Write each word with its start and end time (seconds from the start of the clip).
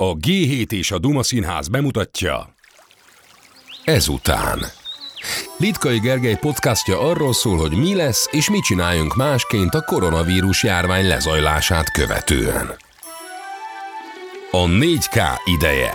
A 0.00 0.16
G7 0.16 0.72
és 0.72 0.90
a 0.90 0.98
Duma 0.98 1.22
Színház 1.22 1.68
bemutatja 1.68 2.54
Ezután. 3.84 4.58
Litkai 5.56 5.98
Gergely 5.98 6.36
podcastja 6.40 7.00
arról 7.00 7.32
szól, 7.32 7.56
hogy 7.56 7.76
mi 7.76 7.94
lesz 7.94 8.28
és 8.30 8.50
mit 8.50 8.62
csináljunk 8.62 9.16
másként 9.16 9.74
a 9.74 9.80
koronavírus 9.80 10.62
járvány 10.62 11.06
lezajlását 11.06 11.92
követően. 11.92 12.76
A 14.50 14.64
4K 14.64 15.22
ideje. 15.44 15.92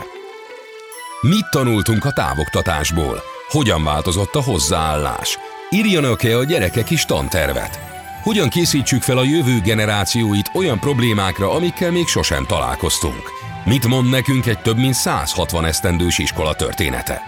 Mit 1.22 1.50
tanultunk 1.52 2.06
a 2.06 2.14
távoktatásból? 2.14 3.22
Hogyan 3.48 3.84
változott 3.84 4.36
a 4.36 4.44
hozzáállás? 4.44 5.38
Írjanak-e 5.70 6.38
a 6.38 6.44
gyerekek 6.44 6.90
is 6.90 7.06
tantervet? 7.06 7.80
Hogyan 8.24 8.50
készítsük 8.50 9.02
fel 9.02 9.18
a 9.18 9.24
jövő 9.24 9.60
generációit 9.62 10.52
olyan 10.54 10.80
problémákra, 10.80 11.52
amikkel 11.52 11.92
még 11.92 12.08
sosem 12.08 12.46
találkoztunk? 12.46 13.43
Mit 13.66 13.88
mond 13.88 14.10
nekünk 14.10 14.46
egy 14.46 14.62
több 14.62 14.78
mint 14.78 14.94
160 14.94 15.66
esztendős 15.66 16.18
iskola 16.18 16.56
története? 16.56 17.22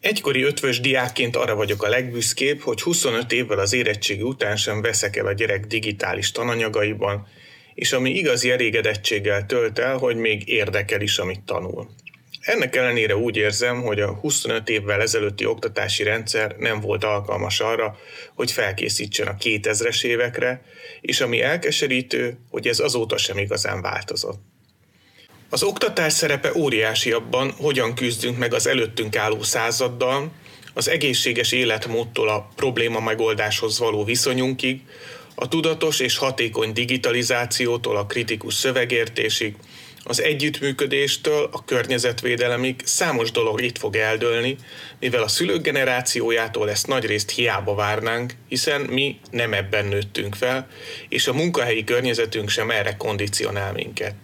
Egykori 0.00 0.42
ötvös 0.42 0.80
diákként 0.80 1.36
arra 1.36 1.54
vagyok 1.54 1.82
a 1.82 1.88
legbüszkébb, 1.88 2.60
hogy 2.60 2.80
25 2.82 3.32
évvel 3.32 3.58
az 3.58 3.72
érettségi 3.72 4.22
után 4.22 4.56
sem 4.56 4.80
veszek 4.80 5.16
el 5.16 5.26
a 5.26 5.32
gyerek 5.32 5.66
digitális 5.66 6.30
tananyagaiban, 6.30 7.26
és 7.74 7.92
ami 7.92 8.10
igazi 8.10 8.50
elégedettséggel 8.50 9.46
tölt 9.46 9.78
el, 9.78 9.96
hogy 9.96 10.16
még 10.16 10.48
érdekel 10.48 11.00
is, 11.00 11.18
amit 11.18 11.40
tanul. 11.40 11.88
Ennek 12.42 12.76
ellenére 12.76 13.16
úgy 13.16 13.36
érzem, 13.36 13.82
hogy 13.82 14.00
a 14.00 14.12
25 14.12 14.68
évvel 14.68 15.00
ezelőtti 15.00 15.46
oktatási 15.46 16.02
rendszer 16.02 16.56
nem 16.58 16.80
volt 16.80 17.04
alkalmas 17.04 17.60
arra, 17.60 17.96
hogy 18.34 18.52
felkészítsen 18.52 19.26
a 19.26 19.34
2000-es 19.34 20.04
évekre, 20.04 20.62
és 21.00 21.20
ami 21.20 21.42
elkeserítő, 21.42 22.38
hogy 22.50 22.66
ez 22.66 22.78
azóta 22.78 23.16
sem 23.16 23.38
igazán 23.38 23.82
változott. 23.82 24.40
Az 25.48 25.62
oktatás 25.62 26.12
szerepe 26.12 26.52
óriási 26.56 27.12
abban, 27.12 27.50
hogyan 27.50 27.94
küzdünk 27.94 28.38
meg 28.38 28.54
az 28.54 28.66
előttünk 28.66 29.16
álló 29.16 29.42
századdal, 29.42 30.32
az 30.74 30.88
egészséges 30.88 31.52
életmódtól 31.52 32.28
a 32.28 32.48
probléma 32.56 33.00
megoldáshoz 33.00 33.78
való 33.78 34.04
viszonyunkig, 34.04 34.80
a 35.34 35.48
tudatos 35.48 36.00
és 36.00 36.16
hatékony 36.16 36.72
digitalizációtól 36.72 37.96
a 37.96 38.06
kritikus 38.06 38.54
szövegértésig, 38.54 39.56
az 40.04 40.22
együttműködéstől 40.22 41.48
a 41.52 41.64
környezetvédelemig 41.64 42.80
számos 42.84 43.30
dolog 43.30 43.62
itt 43.62 43.78
fog 43.78 43.96
eldőlni, 43.96 44.56
mivel 45.00 45.22
a 45.22 45.28
szülők 45.28 45.62
generációjától 45.62 46.70
ezt 46.70 46.86
nagyrészt 46.86 47.30
hiába 47.30 47.74
várnánk, 47.74 48.34
hiszen 48.48 48.80
mi 48.80 49.20
nem 49.30 49.52
ebben 49.52 49.84
nőttünk 49.84 50.34
fel, 50.34 50.68
és 51.08 51.26
a 51.26 51.32
munkahelyi 51.32 51.84
környezetünk 51.84 52.48
sem 52.48 52.70
erre 52.70 52.96
kondicionál 52.96 53.72
minket. 53.72 54.14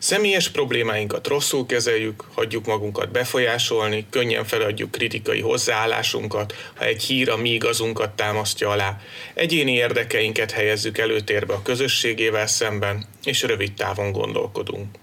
Személyes 0.00 0.48
problémáinkat 0.48 1.26
rosszul 1.26 1.66
kezeljük, 1.66 2.24
hagyjuk 2.34 2.66
magunkat 2.66 3.10
befolyásolni, 3.10 4.06
könnyen 4.10 4.44
feladjuk 4.44 4.90
kritikai 4.90 5.40
hozzáállásunkat, 5.40 6.54
ha 6.74 6.84
egy 6.84 7.02
hír 7.02 7.30
a 7.30 7.36
mi 7.36 7.50
igazunkat 7.50 8.10
támasztja 8.10 8.70
alá, 8.70 9.00
egyéni 9.34 9.72
érdekeinket 9.72 10.50
helyezzük 10.50 10.98
előtérbe 10.98 11.54
a 11.54 11.62
közösségével 11.62 12.46
szemben, 12.46 13.06
és 13.24 13.42
rövid 13.42 13.72
távon 13.72 14.12
gondolkodunk. 14.12 14.96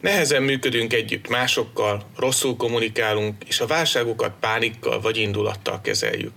Nehezen 0.00 0.42
működünk 0.42 0.92
együtt 0.92 1.28
másokkal, 1.28 2.06
rosszul 2.16 2.56
kommunikálunk, 2.56 3.44
és 3.46 3.60
a 3.60 3.66
válságokat 3.66 4.32
pánikkal 4.40 5.00
vagy 5.00 5.16
indulattal 5.16 5.80
kezeljük. 5.80 6.32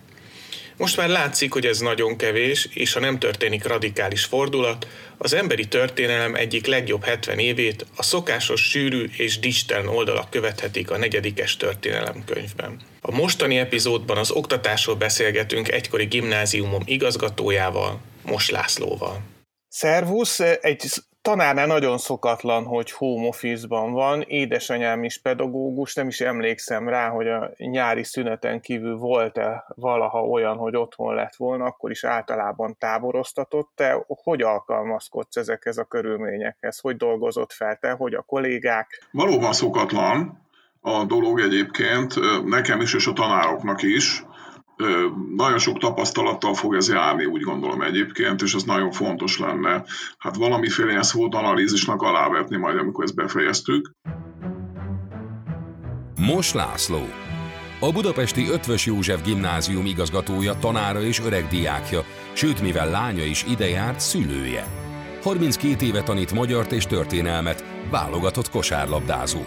Most 0.77 0.97
már 0.97 1.09
látszik, 1.09 1.53
hogy 1.53 1.65
ez 1.65 1.79
nagyon 1.79 2.17
kevés, 2.17 2.67
és 2.73 2.93
ha 2.93 2.99
nem 2.99 3.19
történik 3.19 3.67
radikális 3.67 4.23
fordulat, 4.23 4.87
az 5.17 5.33
emberi 5.33 5.67
történelem 5.67 6.35
egyik 6.35 6.65
legjobb 6.65 7.03
70 7.03 7.39
évét 7.39 7.85
a 7.95 8.03
szokásos 8.03 8.61
sűrű 8.61 9.09
és 9.17 9.39
distern 9.39 9.87
oldalak 9.87 10.29
követhetik 10.29 10.91
a 10.91 10.97
negyedikes 10.97 11.57
történelemkönyvben. 11.57 12.79
A 13.01 13.11
mostani 13.11 13.57
epizódban 13.57 14.17
az 14.17 14.31
oktatásról 14.31 14.95
beszélgetünk 14.95 15.71
egykori 15.71 16.05
gimnáziumom 16.05 16.81
igazgatójával, 16.85 18.01
Mos 18.25 18.49
Lászlóval. 18.49 19.21
Szervusz, 19.67 20.39
egy 20.39 20.83
tanárnál 21.23 21.67
nagyon 21.67 21.97
szokatlan, 21.97 22.63
hogy 22.63 22.91
home 22.91 23.27
office-ban 23.27 23.91
van, 23.91 24.21
édesanyám 24.21 25.03
is 25.03 25.17
pedagógus, 25.17 25.93
nem 25.93 26.07
is 26.07 26.21
emlékszem 26.21 26.89
rá, 26.89 27.09
hogy 27.09 27.27
a 27.27 27.51
nyári 27.57 28.03
szüneten 28.03 28.61
kívül 28.61 28.97
volt-e 28.97 29.65
valaha 29.75 30.23
olyan, 30.23 30.57
hogy 30.57 30.75
otthon 30.75 31.15
lett 31.15 31.35
volna, 31.35 31.65
akkor 31.65 31.91
is 31.91 32.03
általában 32.03 32.75
táboroztatott. 32.79 33.71
Te 33.75 34.05
hogy 34.07 34.41
alkalmazkodsz 34.41 35.35
ezekhez 35.35 35.77
a 35.77 35.83
körülményekhez? 35.83 36.79
Hogy 36.79 36.97
dolgozott 36.97 37.51
fel 37.51 37.75
te, 37.75 37.91
hogy 37.91 38.13
a 38.13 38.21
kollégák? 38.21 39.07
Valóban 39.11 39.53
szokatlan 39.53 40.41
a 40.81 41.03
dolog 41.03 41.39
egyébként, 41.39 42.13
nekem 42.45 42.81
is 42.81 42.93
és 42.93 43.07
a 43.07 43.13
tanároknak 43.13 43.81
is 43.81 44.25
nagyon 45.35 45.59
sok 45.59 45.77
tapasztalattal 45.77 46.53
fog 46.53 46.75
ez 46.75 46.89
járni, 46.89 47.25
úgy 47.25 47.41
gondolom 47.41 47.81
egyébként, 47.81 48.41
és 48.41 48.53
ez 48.53 48.63
nagyon 48.63 48.91
fontos 48.91 49.39
lenne. 49.39 49.83
Hát 50.17 50.35
valamiféle 50.35 50.89
ilyen 50.89 51.03
szót 51.03 51.35
analízisnak 51.35 52.01
alávetni 52.01 52.57
majd, 52.57 52.77
amikor 52.77 53.03
ezt 53.03 53.15
befejeztük. 53.15 53.91
Mos 56.19 56.53
László, 56.53 57.01
a 57.79 57.91
budapesti 57.91 58.49
Ötvös 58.49 58.85
József 58.85 59.23
gimnázium 59.23 59.85
igazgatója, 59.85 60.59
tanára 60.59 61.01
és 61.01 61.19
öreg 61.19 61.47
diákja, 61.47 62.03
sőt, 62.33 62.61
mivel 62.61 62.89
lánya 62.89 63.23
is 63.23 63.45
ide 63.49 63.69
járt, 63.69 63.99
szülője. 63.99 64.65
32 65.23 65.85
éve 65.85 66.03
tanít 66.03 66.33
magyart 66.33 66.71
és 66.71 66.85
történelmet, 66.85 67.65
válogatott 67.91 68.49
kosárlabdázó. 68.49 69.41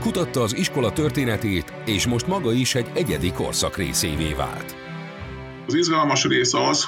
Kutatta 0.00 0.42
az 0.42 0.56
iskola 0.56 0.92
történetét, 0.92 1.72
és 1.84 2.06
most 2.06 2.26
maga 2.26 2.52
is 2.52 2.74
egy 2.74 2.90
egyedi 2.94 3.32
korszak 3.32 3.76
részévé 3.76 4.32
vált. 4.32 4.76
Az 5.66 5.74
izgalmas 5.74 6.24
része 6.24 6.66
az, 6.66 6.84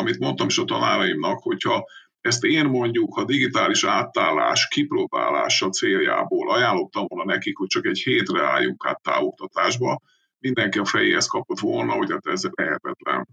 amit 0.00 0.18
mondtam 0.18 0.46
is 0.46 0.58
a 0.58 0.64
tanáraimnak, 0.64 1.42
hogyha 1.42 1.84
ezt 2.20 2.44
én 2.44 2.64
mondjuk 2.64 3.16
a 3.16 3.24
digitális 3.24 3.84
átállás 3.84 4.68
kipróbálása 4.68 5.68
céljából 5.68 6.52
ajánlottam 6.52 7.04
volna 7.08 7.32
nekik, 7.32 7.56
hogy 7.56 7.68
csak 7.68 7.86
egy 7.86 7.98
hétre 7.98 8.46
álljunk 8.46 8.86
át 8.86 9.02
távoktatásba, 9.02 10.00
mindenki 10.38 10.78
a 10.78 10.84
fejéhez 10.84 11.26
kapott 11.26 11.58
volna, 11.58 11.92
hogy 11.92 12.10
hát 12.10 12.26
ez 12.26 12.42
lehetetlen. 12.50 13.28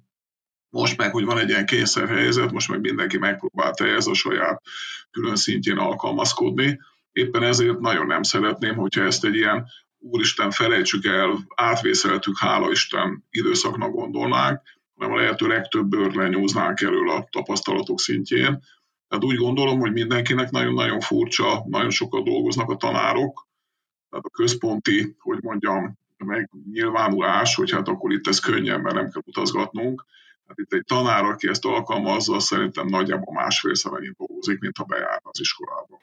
Most 0.69 0.97
meg, 0.97 1.11
hogy 1.11 1.25
van 1.25 1.37
egy 1.37 1.49
ilyen 1.49 1.65
kényszerhelyzet, 1.65 2.51
most 2.51 2.69
meg 2.69 2.79
mindenki 2.79 3.17
megpróbálta 3.17 3.85
ez 3.85 4.07
a 4.07 4.13
saját 4.13 4.61
külön 5.11 5.35
szintjén 5.35 5.77
alkalmazkodni, 5.77 6.79
Éppen 7.11 7.43
ezért 7.43 7.79
nagyon 7.79 8.05
nem 8.05 8.23
szeretném, 8.23 8.75
hogyha 8.75 9.03
ezt 9.03 9.25
egy 9.25 9.35
ilyen 9.35 9.65
úristen 9.99 10.51
felejtsük 10.51 11.05
el, 11.05 11.37
átvészeltük, 11.55 12.37
hála 12.37 12.71
Isten 12.71 13.25
időszaknak 13.29 13.91
gondolnánk, 13.91 14.61
hanem 14.95 15.13
a 15.13 15.17
lehető 15.19 15.47
legtöbb 15.47 15.87
bőr 15.87 16.13
lenyúznánk 16.13 16.81
erről 16.81 17.09
a 17.09 17.27
tapasztalatok 17.31 17.99
szintjén. 17.99 18.63
Tehát 19.07 19.23
úgy 19.23 19.35
gondolom, 19.35 19.79
hogy 19.79 19.91
mindenkinek 19.91 20.49
nagyon-nagyon 20.49 20.99
furcsa, 20.99 21.63
nagyon 21.67 21.89
sokat 21.89 22.23
dolgoznak 22.23 22.69
a 22.69 22.75
tanárok, 22.75 23.47
tehát 24.09 24.25
a 24.25 24.29
központi, 24.29 25.15
hogy 25.19 25.41
mondjam, 25.41 25.99
megnyilvánulás, 26.17 27.55
hogy 27.55 27.71
hát 27.71 27.87
akkor 27.87 28.11
itt 28.11 28.27
ez 28.27 28.39
könnyen, 28.39 28.81
mert 28.81 28.95
nem 28.95 29.09
kell 29.09 29.21
utazgatnunk. 29.25 30.05
Hát 30.47 30.57
itt 30.57 30.73
egy 30.73 30.83
tanár, 30.85 31.23
aki 31.23 31.47
ezt 31.47 31.65
alkalmazza, 31.65 32.39
szerintem 32.39 32.87
nagyjából 32.87 33.33
másfélszer 33.33 33.93
annyit 33.93 34.15
dolgozik, 34.17 34.59
mint 34.59 34.77
ha 34.77 34.83
bejárna 34.83 35.29
az 35.29 35.39
iskolába. 35.39 36.01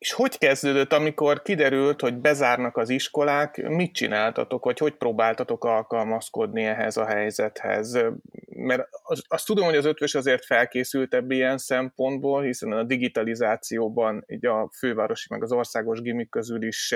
És 0.00 0.12
hogy 0.12 0.38
kezdődött, 0.38 0.92
amikor 0.92 1.42
kiderült, 1.42 2.00
hogy 2.00 2.14
bezárnak 2.14 2.76
az 2.76 2.88
iskolák, 2.88 3.68
mit 3.68 3.94
csináltatok, 3.94 4.64
vagy 4.64 4.78
hogy 4.78 4.94
próbáltatok 4.94 5.64
alkalmazkodni 5.64 6.64
ehhez 6.64 6.96
a 6.96 7.06
helyzethez? 7.06 7.98
Mert 8.46 8.88
azt 9.28 9.46
tudom, 9.46 9.64
hogy 9.64 9.76
az 9.76 9.84
ötvös 9.84 10.14
azért 10.14 10.44
felkészültebb 10.44 11.30
ilyen 11.30 11.58
szempontból, 11.58 12.42
hiszen 12.42 12.72
a 12.72 12.82
digitalizációban 12.82 14.24
így 14.26 14.46
a 14.46 14.70
fővárosi 14.78 15.26
meg 15.30 15.42
az 15.42 15.52
országos 15.52 16.00
gimik 16.00 16.30
közül 16.30 16.62
is 16.62 16.94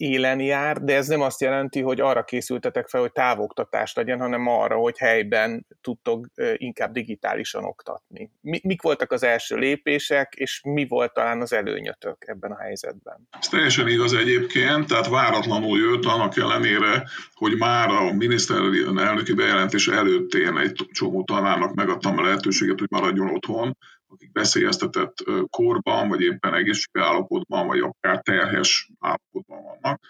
élen 0.00 0.40
jár, 0.40 0.76
de 0.76 0.94
ez 0.94 1.06
nem 1.06 1.20
azt 1.20 1.40
jelenti, 1.40 1.80
hogy 1.80 2.00
arra 2.00 2.24
készültetek 2.24 2.88
fel, 2.88 3.00
hogy 3.00 3.12
távoktatás 3.12 3.94
legyen, 3.94 4.20
hanem 4.20 4.46
arra, 4.46 4.76
hogy 4.76 4.98
helyben 4.98 5.66
tudtok 5.80 6.26
inkább 6.54 6.92
digitálisan 6.92 7.64
oktatni. 7.64 8.30
Mik 8.40 8.82
voltak 8.82 9.12
az 9.12 9.22
első 9.22 9.56
lépések, 9.56 10.34
és 10.36 10.60
mi 10.64 10.86
volt 10.86 11.12
talán 11.12 11.40
az 11.40 11.52
előnyötök 11.52 12.16
ebben 12.26 12.50
a 12.50 12.60
helyzetben? 12.60 13.28
Ez 13.40 13.48
teljesen 13.48 13.88
igaz 13.88 14.12
egyébként, 14.12 14.86
tehát 14.86 15.08
váratlanul 15.08 15.78
jött, 15.78 16.04
annak 16.04 16.36
ellenére, 16.36 17.08
hogy 17.32 17.56
már 17.58 17.88
a 17.88 18.12
miniszterelnöki 18.12 19.34
bejelentés 19.34 19.88
előtt 19.88 20.34
én 20.34 20.56
egy 20.58 20.88
csomó 20.92 21.24
tanárnak 21.24 21.74
megadtam 21.74 22.18
a 22.18 22.22
lehetőséget, 22.22 22.78
hogy 22.78 22.90
maradjon 22.90 23.30
otthon, 23.30 23.76
akik 24.10 24.30
veszélyeztetett 24.32 25.14
korban, 25.50 26.08
vagy 26.08 26.20
éppen 26.20 26.54
egészségi 26.54 27.00
állapotban, 27.00 27.66
vagy 27.66 27.78
akár 27.78 28.22
terhes 28.22 28.90
állapotban 28.98 29.62
vannak. 29.62 30.00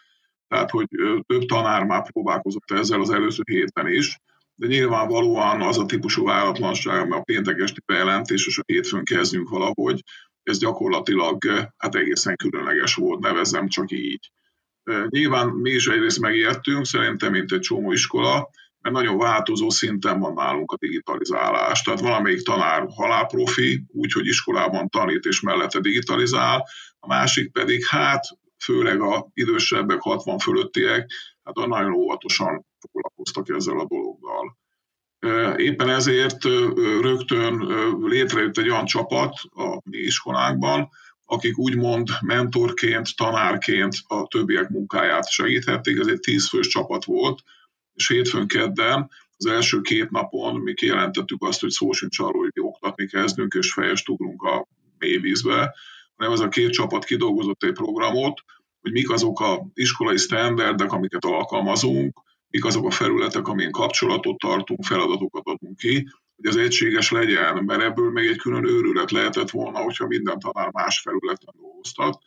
tehát 0.48 0.70
hogy 0.70 0.86
több 1.26 1.44
tanár 1.46 1.84
már 1.84 2.10
próbálkozott 2.12 2.70
ezzel 2.70 3.00
az 3.00 3.10
előző 3.10 3.42
héten 3.50 3.86
is, 3.86 4.18
de 4.54 4.66
nyilvánvalóan 4.66 5.62
az 5.62 5.78
a 5.78 5.86
típusú 5.86 6.24
váratlanság, 6.24 7.08
mert 7.08 7.20
a 7.20 7.24
péntek 7.24 7.60
esti 7.60 7.80
bejelentés, 7.86 8.46
és 8.46 8.58
a 8.58 8.62
hétfőn 8.66 9.04
kezdjünk 9.04 9.48
valahogy, 9.48 10.02
ez 10.42 10.58
gyakorlatilag 10.58 11.38
hát 11.76 11.94
egészen 11.94 12.36
különleges 12.36 12.94
volt, 12.94 13.20
nevezem 13.20 13.68
csak 13.68 13.90
így. 13.90 14.30
Nyilván 15.08 15.48
mi 15.48 15.70
is 15.70 15.86
egyrészt 15.86 16.20
megijedtünk, 16.20 16.84
szerintem, 16.84 17.32
mint 17.32 17.52
egy 17.52 17.60
csomó 17.60 17.92
iskola, 17.92 18.50
mert 18.80 18.94
nagyon 18.94 19.18
változó 19.18 19.70
szinten 19.70 20.20
van 20.20 20.32
nálunk 20.32 20.72
a 20.72 20.76
digitalizálás. 20.76 21.82
Tehát 21.82 22.00
valamelyik 22.00 22.42
tanár 22.42 22.86
halálprofi, 22.88 23.84
úgyhogy 23.88 24.26
iskolában 24.26 24.88
tanít 24.88 25.24
és 25.24 25.40
mellette 25.40 25.80
digitalizál, 25.80 26.66
a 26.98 27.06
másik 27.06 27.52
pedig 27.52 27.86
hát 27.86 28.24
főleg 28.58 29.00
a 29.00 29.28
idősebbek, 29.34 30.00
60 30.00 30.38
fölöttiek, 30.38 31.10
hát 31.44 31.66
nagyon 31.66 31.92
óvatosan 31.92 32.66
foglalkoztak 32.80 33.48
ezzel 33.48 33.78
a 33.78 33.86
dologgal. 33.86 34.58
Éppen 35.56 35.88
ezért 35.88 36.44
rögtön 37.00 37.66
létrejött 38.00 38.58
egy 38.58 38.68
olyan 38.68 38.84
csapat 38.84 39.34
a 39.50 39.80
mi 39.84 39.98
iskolánkban, 39.98 40.88
akik 41.24 41.58
úgymond 41.58 42.08
mentorként, 42.20 43.16
tanárként 43.16 43.94
a 44.06 44.26
többiek 44.26 44.68
munkáját 44.68 45.30
segíthették. 45.30 45.98
Ez 45.98 46.06
egy 46.06 46.20
tízfős 46.20 46.66
csapat 46.66 47.04
volt, 47.04 47.42
és 48.00 48.08
hétfőn 48.08 48.46
kedden 48.46 49.10
az 49.36 49.46
első 49.46 49.80
két 49.80 50.10
napon 50.10 50.60
mi 50.60 50.74
kijelentettük 50.74 51.42
azt, 51.42 51.60
hogy 51.60 51.70
szó 51.70 51.92
sincs 51.92 52.18
arról, 52.18 52.42
hogy 52.42 52.64
oktatni 52.64 53.06
kezdünk, 53.06 53.54
és 53.54 53.72
fejest 53.72 54.08
ugrunk 54.08 54.42
a 54.42 54.66
mélyvízbe, 54.98 55.74
hanem 56.16 56.32
ez 56.32 56.40
a 56.40 56.48
két 56.48 56.70
csapat 56.70 57.04
kidolgozott 57.04 57.62
egy 57.62 57.72
programot, 57.72 58.40
hogy 58.80 58.92
mik 58.92 59.10
azok 59.10 59.40
a 59.40 59.66
iskolai 59.74 60.18
sztenderdek, 60.18 60.92
amiket 60.92 61.24
alkalmazunk, 61.24 62.22
mik 62.50 62.64
azok 62.64 62.86
a 62.86 62.90
felületek, 62.90 63.48
amin 63.48 63.70
kapcsolatot 63.70 64.38
tartunk, 64.38 64.84
feladatokat 64.84 65.46
adunk 65.46 65.76
ki, 65.76 66.08
hogy 66.36 66.46
az 66.46 66.56
egységes 66.56 67.10
legyen, 67.10 67.64
mert 67.64 67.82
ebből 67.82 68.10
még 68.10 68.26
egy 68.26 68.38
külön 68.38 68.66
őrület 68.66 69.10
lehetett 69.10 69.50
volna, 69.50 69.78
hogyha 69.78 70.06
minden 70.06 70.38
tanár 70.38 70.70
más 70.72 71.00
felületen 71.00 71.54
dolgoztat. 71.60 72.18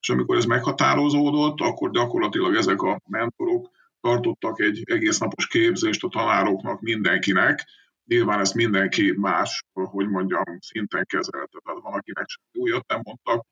És 0.00 0.08
amikor 0.08 0.36
ez 0.36 0.44
meghatározódott, 0.44 1.60
akkor 1.60 1.90
gyakorlatilag 1.90 2.54
ezek 2.54 2.82
a 2.82 3.00
mentorok 3.06 3.70
tartottak 4.02 4.60
egy 4.60 4.82
egész 4.84 5.18
napos 5.18 5.46
képzést 5.46 6.04
a 6.04 6.08
tanároknak, 6.08 6.80
mindenkinek. 6.80 7.64
Nyilván 8.04 8.40
ezt 8.40 8.54
mindenki 8.54 9.14
más, 9.16 9.64
hogy 9.72 10.08
mondjam, 10.08 10.44
szinten 10.60 11.04
kezelte. 11.06 11.60
Tehát 11.64 11.82
van, 11.82 11.92
akinek 11.92 12.26
csak 12.26 12.42
újat 12.52 12.86
nem 12.86 13.00
mondtak, 13.04 13.46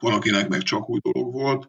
van, 0.00 0.12
akinek 0.12 0.48
meg 0.48 0.62
csak 0.62 0.88
új 0.88 0.98
dolog 1.02 1.32
volt, 1.32 1.66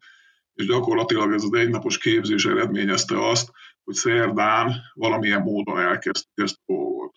és 0.53 0.65
gyakorlatilag 0.65 1.33
ez 1.33 1.43
az 1.43 1.53
egynapos 1.53 1.97
képzés 1.97 2.45
eredményezte 2.45 3.27
azt, 3.27 3.51
hogy 3.83 3.93
szerdán 3.93 4.73
valamilyen 4.93 5.41
módon 5.41 5.79
elkezdtük 5.79 6.43
ezt 6.43 6.59
a 6.65 6.73
dolgot. 6.73 7.15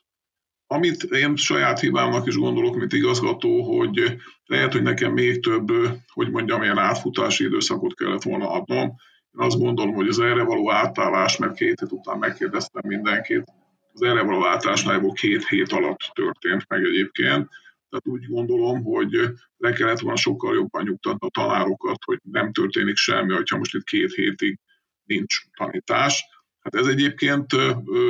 Amit 0.67 1.03
én 1.03 1.37
saját 1.37 1.81
hibámnak 1.81 2.27
is 2.27 2.37
gondolok, 2.37 2.77
mint 2.77 2.93
igazgató, 2.93 3.79
hogy 3.79 4.17
lehet, 4.45 4.73
hogy 4.73 4.83
nekem 4.83 5.13
még 5.13 5.43
több, 5.43 5.73
hogy 6.13 6.31
mondjam, 6.31 6.63
ilyen 6.63 6.79
átfutási 6.79 7.45
időszakot 7.45 7.95
kellett 7.95 8.23
volna 8.23 8.51
adnom. 8.51 8.95
Én 9.33 9.45
azt 9.45 9.59
gondolom, 9.59 9.95
hogy 9.95 10.09
az 10.09 10.19
erre 10.19 10.43
való 10.43 10.71
átállás, 10.71 11.37
mert 11.37 11.55
két 11.55 11.81
hét 11.81 11.93
után 11.93 12.19
megkérdeztem 12.19 12.83
mindenkit, 12.87 13.45
az 13.93 14.03
erre 14.03 14.23
való 14.23 14.47
átállás 14.47 14.83
nagyjából 14.83 15.13
két 15.13 15.49
hét 15.49 15.73
alatt 15.73 16.11
történt 16.15 16.65
meg 16.69 16.85
egyébként, 16.85 17.49
tehát 17.89 18.07
úgy 18.07 18.27
gondolom, 18.27 18.83
hogy 18.83 19.11
le 19.57 19.73
kellett 19.73 19.99
volna 19.99 20.17
sokkal 20.17 20.55
jobban 20.55 20.83
nyugtatni 20.83 21.27
a 21.27 21.31
tanárokat, 21.31 22.05
hogy 22.05 22.19
nem 22.23 22.53
történik 22.53 22.97
semmi, 22.97 23.35
hogyha 23.35 23.59
most 23.59 23.75
itt 23.75 23.85
két 23.85 24.13
hétig 24.13 24.59
nincs 25.05 25.37
tanítás. 25.57 26.25
Hát 26.61 26.75
ez 26.75 26.87
egyébként 26.87 27.53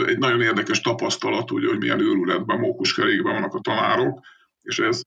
egy 0.07 0.19
nagyon 0.19 0.43
érdekes 0.43 0.81
tapasztalat, 0.81 1.51
ugye, 1.51 1.69
hogy 1.69 1.79
milyen 1.79 2.01
őrületben, 2.01 2.59
mókuskerékben 2.59 3.33
vannak 3.33 3.55
a 3.55 3.61
tanárok, 3.61 4.21
és 4.63 4.79
ez 4.79 5.03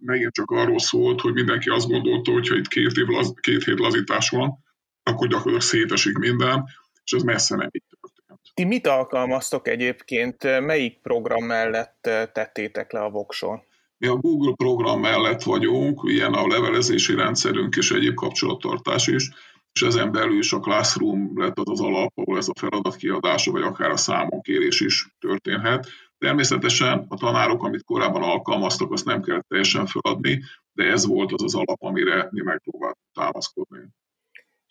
megint 0.00 0.32
csak 0.32 0.50
arról 0.50 0.78
szólt, 0.78 1.20
hogy 1.20 1.32
mindenki 1.32 1.68
azt 1.68 1.88
gondolta, 1.88 2.32
hogy 2.32 2.48
ha 2.48 2.54
itt 2.54 2.68
két, 2.68 2.96
év 2.96 3.06
két 3.40 3.64
hét 3.64 3.78
lazítás 3.78 4.30
van, 4.30 4.58
akkor 5.02 5.28
gyakorlatilag 5.28 5.60
szétesik 5.60 6.18
minden, 6.18 6.64
és 7.04 7.12
ez 7.12 7.22
messze 7.22 7.56
nem 7.56 7.68
így 7.70 7.82
történt. 8.00 8.40
Ti 8.54 8.64
mit 8.64 8.86
alkalmaztok 8.86 9.68
egyébként? 9.68 10.42
Melyik 10.42 11.00
program 11.02 11.44
mellett 11.44 11.98
tettétek 12.32 12.92
le 12.92 13.00
a 13.00 13.10
vokson? 13.10 13.62
Mi 13.98 14.06
a 14.06 14.16
Google 14.16 14.54
program 14.56 15.00
mellett 15.00 15.42
vagyunk, 15.42 16.00
ilyen 16.04 16.32
a 16.32 16.46
levelezési 16.46 17.14
rendszerünk 17.14 17.76
és 17.76 17.90
egyéb 17.90 18.14
kapcsolattartás 18.14 19.06
is, 19.06 19.30
és 19.72 19.82
ezen 19.82 20.12
belül 20.12 20.38
is 20.38 20.52
a 20.52 20.60
Classroom 20.60 21.32
lett 21.34 21.58
az 21.58 21.70
az 21.70 21.80
alap, 21.80 22.12
ahol 22.14 22.36
ez 22.36 22.48
a 22.48 22.58
feladat 22.58 22.96
kiadása, 22.96 23.50
vagy 23.50 23.62
akár 23.62 23.90
a 23.90 23.96
számonkérés 23.96 24.80
is 24.80 25.06
történhet. 25.18 25.88
Természetesen 26.18 27.04
a 27.08 27.16
tanárok, 27.16 27.64
amit 27.64 27.84
korábban 27.84 28.22
alkalmaztak, 28.22 28.92
azt 28.92 29.04
nem 29.04 29.22
kellett 29.22 29.48
teljesen 29.48 29.86
feladni, 29.86 30.42
de 30.72 30.84
ez 30.84 31.06
volt 31.06 31.32
az 31.32 31.42
az 31.42 31.54
alap, 31.54 31.82
amire 31.82 32.28
mi 32.30 32.42
megpróbáltunk 32.42 33.08
támaszkodni. 33.12 33.80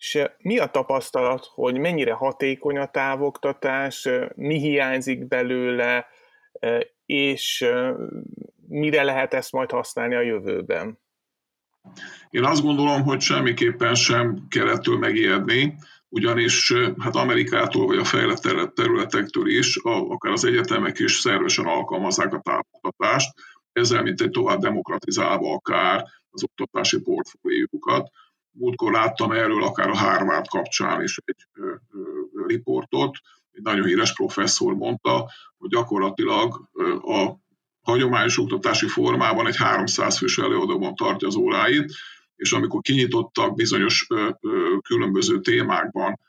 És 0.02 0.24
mi 0.38 0.58
a 0.58 0.66
tapasztalat, 0.66 1.44
hogy 1.54 1.78
mennyire 1.78 2.12
hatékony 2.12 2.78
a 2.78 2.90
távoktatás, 2.90 4.08
mi 4.34 4.58
hiányzik 4.58 5.28
belőle, 5.28 6.06
és 7.06 7.66
mire 8.68 9.02
lehet 9.02 9.34
ezt 9.34 9.52
majd 9.52 9.70
használni 9.70 10.14
a 10.14 10.20
jövőben? 10.20 10.98
Én 12.30 12.44
azt 12.44 12.62
gondolom, 12.62 13.02
hogy 13.02 13.20
semmiképpen 13.20 13.94
sem 13.94 14.46
kell 14.48 14.68
ettől 14.68 14.98
megijedni, 14.98 15.74
ugyanis 16.08 16.72
hát 16.98 17.14
Amerikától 17.14 17.86
vagy 17.86 17.98
a 17.98 18.04
fejlett 18.04 18.72
területektől 18.74 19.48
is, 19.48 19.76
akár 19.82 20.32
az 20.32 20.44
egyetemek 20.44 20.98
is 20.98 21.12
szervesen 21.12 21.66
alkalmazzák 21.66 22.32
a 22.32 22.40
távoktatást, 22.40 23.34
ezzel 23.72 24.02
mint 24.02 24.20
egy 24.20 24.30
tovább 24.30 24.60
demokratizálva 24.60 25.54
akár 25.54 26.04
az 26.30 26.44
oktatási 26.44 27.00
portfóliójukat. 27.00 28.10
Múltkor 28.52 28.92
láttam 28.92 29.32
erről 29.32 29.64
akár 29.64 29.88
a 29.88 29.96
Harvard 29.96 30.48
kapcsán 30.48 31.02
is 31.02 31.18
egy 31.24 31.46
riportot, 32.46 33.18
egy 33.52 33.62
nagyon 33.62 33.86
híres 33.86 34.12
professzor 34.12 34.74
mondta, 34.74 35.30
hogy 35.58 35.70
gyakorlatilag 35.70 36.68
a 37.02 37.32
hagyományos 37.82 38.38
oktatási 38.38 38.88
formában 38.88 39.46
egy 39.46 39.56
300 39.56 40.18
fős 40.18 40.38
előadóban 40.38 40.94
tartja 40.94 41.28
az 41.28 41.36
óráit, 41.36 41.92
és 42.36 42.52
amikor 42.52 42.80
kinyitottak 42.80 43.54
bizonyos 43.54 44.06
különböző 44.82 45.40
témákban 45.40 46.20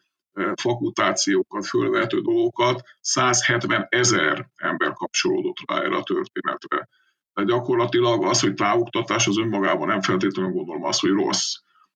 fakultációkat, 0.56 1.66
fölvehető 1.66 2.22
dolgokat, 2.22 2.82
170 3.00 3.88
ezer 3.90 4.50
ember 4.56 4.94
kapcsolódott 4.94 5.58
rá 5.68 5.78
erre 5.78 5.96
a 5.96 6.04
történetre. 6.04 6.90
Tehát 7.34 7.50
gyakorlatilag 7.50 8.26
az, 8.26 8.42
hogy 8.42 8.54
távoktatás 8.54 9.28
az 9.28 9.38
önmagában 9.38 9.88
nem 9.88 10.02
feltétlenül 10.02 10.52
gondolom 10.52 10.84
az, 10.84 11.00
hogy 11.00 11.10
rossz. 11.10 11.54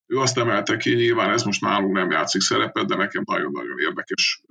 Ő 0.08 0.18
azt 0.18 0.38
emelte 0.38 0.78
ki, 0.78 0.94
nyilván 0.94 1.30
ez 1.30 1.44
most 1.44 1.62
nálunk 1.62 1.94
nem 1.94 2.12
játszik 2.12 2.42
szerepet, 2.42 2.88
de 2.88 2.96
nekem 2.96 3.24
nagyon-nagyon 3.26 3.80
érdekes 3.80 4.42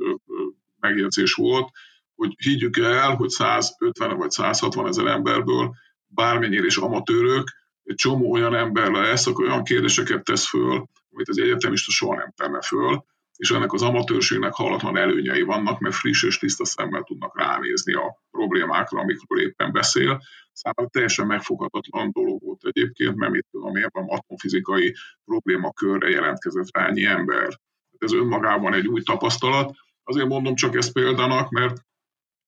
megjegyzés 0.81 1.33
volt, 1.35 1.69
hogy 2.15 2.35
higgyük 2.37 2.77
el, 2.77 3.15
hogy 3.15 3.29
150 3.29 4.17
vagy 4.17 4.31
160 4.31 4.87
ezer 4.87 5.07
emberből 5.07 5.75
bármennyire 6.07 6.67
is 6.67 6.77
amatőrök, 6.77 7.49
egy 7.83 7.95
csomó 7.95 8.33
olyan 8.33 8.55
ember 8.55 8.91
lesz, 8.91 9.27
aki 9.27 9.43
olyan 9.43 9.65
kérdéseket 9.65 10.25
tesz 10.25 10.49
föl, 10.49 10.89
amit 11.13 11.29
az 11.29 11.39
egyetemista 11.39 11.91
soha 11.91 12.15
nem 12.15 12.33
tenne 12.37 12.61
föl, 12.63 13.05
és 13.37 13.51
ennek 13.51 13.73
az 13.73 13.83
amatőrségnek 13.83 14.53
halatlan 14.53 14.97
előnyei 14.97 15.43
vannak, 15.43 15.81
mert 15.81 15.95
friss 15.95 16.23
és 16.23 16.39
tiszta 16.39 16.65
szemmel 16.65 17.03
tudnak 17.03 17.39
ránézni 17.39 17.95
a 17.95 18.23
problémákra, 18.31 19.01
amikről 19.01 19.41
éppen 19.41 19.73
beszél. 19.73 20.23
Számára 20.57 20.89
teljesen 20.89 21.27
megfoghatatlan 21.27 22.11
dolog 22.13 22.43
volt 22.43 22.65
egyébként, 22.65 23.17
mert 23.17 23.33
mit 23.33 23.47
tudom 23.51 23.73
van 23.93 24.09
atomfizikai 24.09 24.95
problémakörre 25.25 26.09
jelentkezett 26.09 26.77
rá 26.77 26.87
ennyi 26.87 27.05
ember. 27.05 27.61
Ez 27.99 28.13
önmagában 28.13 28.75
egy 28.75 28.87
új 28.87 29.03
tapasztalat. 29.03 29.77
Azért 30.05 30.29
mondom 30.29 30.55
csak 30.55 30.77
ezt 30.77 30.93
példának, 30.93 31.51
mert 31.51 31.85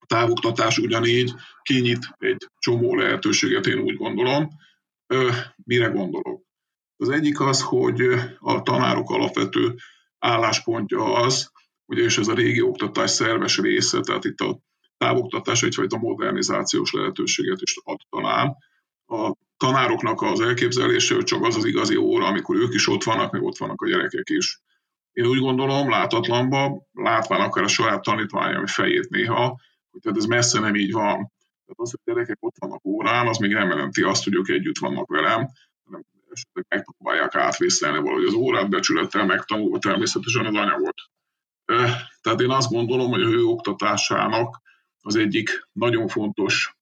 távoktatás 0.06 0.78
ugyanígy 0.78 1.34
kinyit 1.62 2.08
egy 2.18 2.48
csomó 2.58 2.94
lehetőséget, 2.94 3.66
én 3.66 3.78
úgy 3.78 3.96
gondolom. 3.96 4.48
Mire 5.64 5.86
gondolok? 5.86 6.42
Az 6.96 7.08
egyik 7.08 7.40
az, 7.40 7.62
hogy 7.62 8.00
a 8.38 8.62
tanárok 8.62 9.10
alapvető 9.10 9.74
álláspontja 10.18 11.14
az, 11.14 11.52
ugye, 11.86 12.02
és 12.02 12.18
ez 12.18 12.28
a 12.28 12.34
régi 12.34 12.60
oktatás 12.60 13.10
szerves 13.10 13.58
része, 13.58 14.00
tehát 14.00 14.24
itt 14.24 14.40
a 14.40 14.60
távoktatás 14.98 15.62
egyfajta 15.62 15.98
modernizációs 15.98 16.92
lehetőséget 16.92 17.60
is 17.60 17.76
ad 17.84 18.00
talán. 18.10 18.56
A 19.06 19.34
tanároknak 19.56 20.22
az 20.22 20.40
elképzelése, 20.40 21.14
hogy 21.14 21.24
csak 21.24 21.44
az 21.44 21.56
az 21.56 21.64
igazi 21.64 21.96
óra, 21.96 22.26
amikor 22.26 22.56
ők 22.56 22.74
is 22.74 22.88
ott 22.88 23.04
vannak, 23.04 23.32
meg 23.32 23.42
ott 23.42 23.56
vannak 23.56 23.82
a 23.82 23.88
gyerekek 23.88 24.28
is. 24.30 24.60
Én 25.12 25.26
úgy 25.26 25.38
gondolom, 25.38 25.90
látatlanba, 25.90 26.86
látván 26.92 27.40
akár 27.40 27.64
a 27.64 27.68
saját 27.68 28.02
tanítványom 28.02 28.66
fejét 28.66 29.08
néha, 29.08 29.60
tehát 30.00 30.18
ez 30.18 30.24
messze 30.24 30.60
nem 30.60 30.74
így 30.74 30.92
van. 30.92 31.32
Tehát 31.64 31.76
az, 31.76 31.90
hogy 31.90 32.00
gyerekek 32.04 32.36
ott 32.40 32.54
vannak 32.58 32.84
órán, 32.84 33.26
az 33.26 33.38
még 33.38 33.52
nem 33.52 33.68
jelenti 33.68 34.02
azt, 34.02 34.24
hogy 34.24 34.34
ők 34.34 34.48
együtt 34.48 34.78
vannak 34.78 35.08
velem, 35.08 35.48
hanem 35.84 36.04
esetleg 36.30 36.66
megpróbálják 36.68 37.34
átvészelni 37.34 37.98
valahogy 37.98 38.24
az 38.24 38.34
órát 38.34 38.68
becsülettel 38.68 39.26
megtanulva 39.26 39.78
természetesen 39.78 40.46
az 40.46 40.54
anyagot. 40.54 40.96
Tehát 42.22 42.40
én 42.40 42.50
azt 42.50 42.70
gondolom, 42.70 43.10
hogy 43.10 43.22
a 43.22 43.28
ő 43.28 43.44
oktatásának 43.44 44.60
az 45.08 45.16
egyik 45.16 45.68
nagyon 45.72 46.08
fontos 46.08 46.76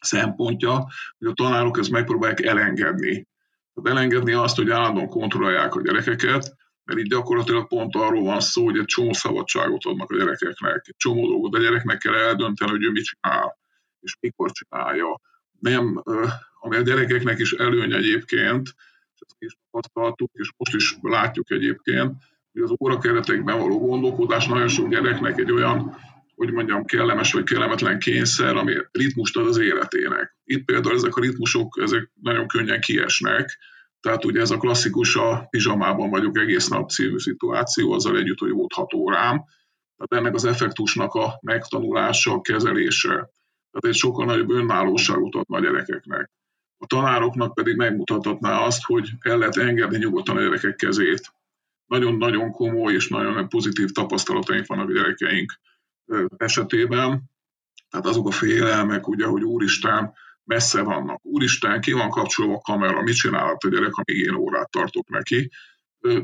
szempontja, 0.00 0.86
hogy 1.18 1.28
a 1.28 1.32
tanárok 1.32 1.78
ezt 1.78 1.90
megpróbálják 1.90 2.42
elengedni. 2.42 3.28
Tehát 3.74 3.98
elengedni 3.98 4.32
azt, 4.32 4.56
hogy 4.56 4.70
állandóan 4.70 5.08
kontrollálják 5.08 5.74
a 5.74 5.82
gyerekeket, 5.82 6.56
mert 6.84 6.98
itt 6.98 7.10
gyakorlatilag 7.10 7.68
pont 7.68 7.94
arról 7.94 8.22
van 8.22 8.40
szó, 8.40 8.64
hogy 8.64 8.78
egy 8.78 8.84
csomó 8.84 9.12
szabadságot 9.12 9.84
adnak 9.84 10.10
a 10.10 10.16
gyerekeknek, 10.16 10.82
egy 10.86 10.94
csomó 10.96 11.26
dolgot 11.26 11.54
a 11.54 11.58
gyereknek 11.58 11.98
kell 11.98 12.14
eldönteni, 12.14 12.70
hogy 12.70 12.84
ő 12.84 12.90
mit 12.90 13.04
csinál, 13.04 13.58
és 14.00 14.16
mikor 14.20 14.50
csinálja. 14.50 15.20
Nem, 15.60 16.02
ami 16.60 16.76
a 16.76 16.82
gyerekeknek 16.82 17.38
is 17.38 17.52
előny 17.52 17.92
egyébként, 17.92 18.68
és 19.14 19.20
ezt 19.26 19.36
is 19.38 19.56
tapasztaltuk, 19.70 20.30
és 20.32 20.52
most 20.56 20.74
is 20.74 20.96
látjuk 21.00 21.50
egyébként, 21.50 22.12
hogy 22.52 22.62
az 22.62 22.74
órakeretekben 22.80 23.58
való 23.58 23.78
gondolkodás 23.78 24.46
nagyon 24.46 24.68
sok 24.68 24.88
gyereknek 24.88 25.38
egy 25.38 25.52
olyan, 25.52 25.96
hogy 26.34 26.52
mondjam, 26.52 26.84
kellemes 26.84 27.32
vagy 27.32 27.44
kellemetlen 27.44 27.98
kényszer, 27.98 28.56
ami 28.56 28.74
ritmust 28.92 29.36
ad 29.36 29.46
az 29.46 29.58
életének. 29.58 30.36
Itt 30.44 30.64
például 30.64 30.94
ezek 30.94 31.16
a 31.16 31.20
ritmusok, 31.20 31.78
ezek 31.82 32.10
nagyon 32.22 32.46
könnyen 32.46 32.80
kiesnek, 32.80 33.58
tehát 34.04 34.24
ugye 34.24 34.40
ez 34.40 34.50
a 34.50 34.56
klasszikus 34.56 35.16
a 35.16 35.46
pizsamában 35.50 36.10
vagyok 36.10 36.38
egész 36.38 36.68
nap 36.68 36.90
című 36.90 37.18
szituáció, 37.18 37.92
azzal 37.92 38.18
együtt, 38.18 38.38
hogy 38.38 38.50
volt 38.50 38.72
hat 38.72 38.94
órám. 38.94 39.44
Tehát 39.96 40.24
ennek 40.24 40.34
az 40.34 40.44
effektusnak 40.44 41.14
a 41.14 41.38
megtanulása, 41.42 42.32
a 42.32 42.40
kezelése. 42.40 43.08
Tehát 43.08 43.86
egy 43.86 43.94
sokkal 43.94 44.26
nagyobb 44.26 44.50
önállóságot 44.50 45.34
adna 45.34 45.56
a 45.56 45.60
gyerekeknek. 45.60 46.30
A 46.78 46.86
tanároknak 46.86 47.54
pedig 47.54 47.76
megmutathatná 47.76 48.58
azt, 48.58 48.84
hogy 48.84 49.10
el 49.20 49.38
lehet 49.38 49.56
engedni 49.56 49.96
nyugodtan 49.96 50.36
a 50.36 50.40
gyerekek 50.40 50.76
kezét. 50.76 51.32
Nagyon-nagyon 51.86 52.50
komoly 52.50 52.94
és 52.94 53.08
nagyon 53.08 53.48
pozitív 53.48 53.90
tapasztalataink 53.90 54.66
vannak 54.66 54.88
a 54.88 54.92
gyerekeink 54.92 55.52
esetében. 56.36 57.22
Tehát 57.90 58.06
azok 58.06 58.26
a 58.26 58.30
félelmek, 58.30 59.08
ugye, 59.08 59.26
hogy 59.26 59.42
úristen, 59.42 60.12
messze 60.44 60.82
vannak. 60.82 61.24
Úristen, 61.24 61.80
ki 61.80 61.92
van 61.92 62.10
kapcsolva 62.10 62.54
a 62.54 62.60
kamera, 62.60 63.02
mit 63.02 63.14
csinálhat 63.14 63.64
a 63.64 63.68
gyerek, 63.68 63.92
amíg 63.94 64.22
én 64.22 64.34
órát 64.34 64.70
tartok 64.70 65.08
neki. 65.08 65.50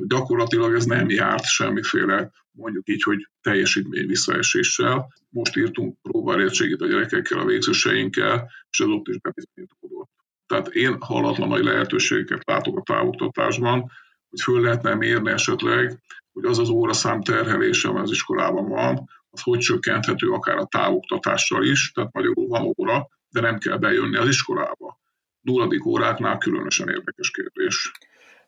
Gyakorlatilag 0.06 0.74
ez 0.74 0.84
nem 0.84 1.10
járt 1.10 1.44
semmiféle, 1.44 2.30
mondjuk 2.50 2.88
így, 2.88 3.02
hogy 3.02 3.28
teljesítmény 3.40 4.06
visszaeséssel. 4.06 5.12
Most 5.28 5.56
írtunk 5.56 5.96
próbárértségét 6.02 6.80
a 6.80 6.86
gyerekekkel, 6.86 7.38
a 7.38 7.44
végzőseinkkel, 7.44 8.50
és 8.70 8.80
ez 8.80 8.86
ott 8.86 9.06
is 9.06 9.18
bebizonyítódott. 9.18 10.10
Tehát 10.46 10.68
én 10.68 10.96
hallatlan 11.00 11.48
nagy 11.48 11.64
lehetőségeket 11.64 12.42
látok 12.44 12.78
a 12.78 12.82
távoktatásban, 12.82 13.90
hogy 14.28 14.40
föl 14.40 14.60
lehetne 14.60 14.94
mérni 14.94 15.30
esetleg, 15.30 15.98
hogy 16.32 16.44
az 16.44 16.58
az 16.58 16.68
óraszám 16.68 17.22
terhelése, 17.22 17.88
ami 17.88 17.98
az 17.98 18.10
iskolában 18.10 18.68
van, 18.68 19.08
az 19.30 19.42
hogy 19.42 19.58
csökkenthető 19.58 20.28
akár 20.28 20.56
a 20.56 20.66
távoktatással 20.66 21.64
is, 21.64 21.92
tehát 21.92 22.12
magyarul 22.12 22.46
van 22.46 22.74
óra, 22.78 23.08
de 23.28 23.40
nem 23.40 23.58
kell 23.58 23.76
bejönni 23.76 24.16
az 24.16 24.28
iskolába. 24.28 25.00
Nulladik 25.40 25.86
óráknál 25.86 26.38
különösen 26.38 26.88
érdekes 26.88 27.30
kérdés. 27.30 27.92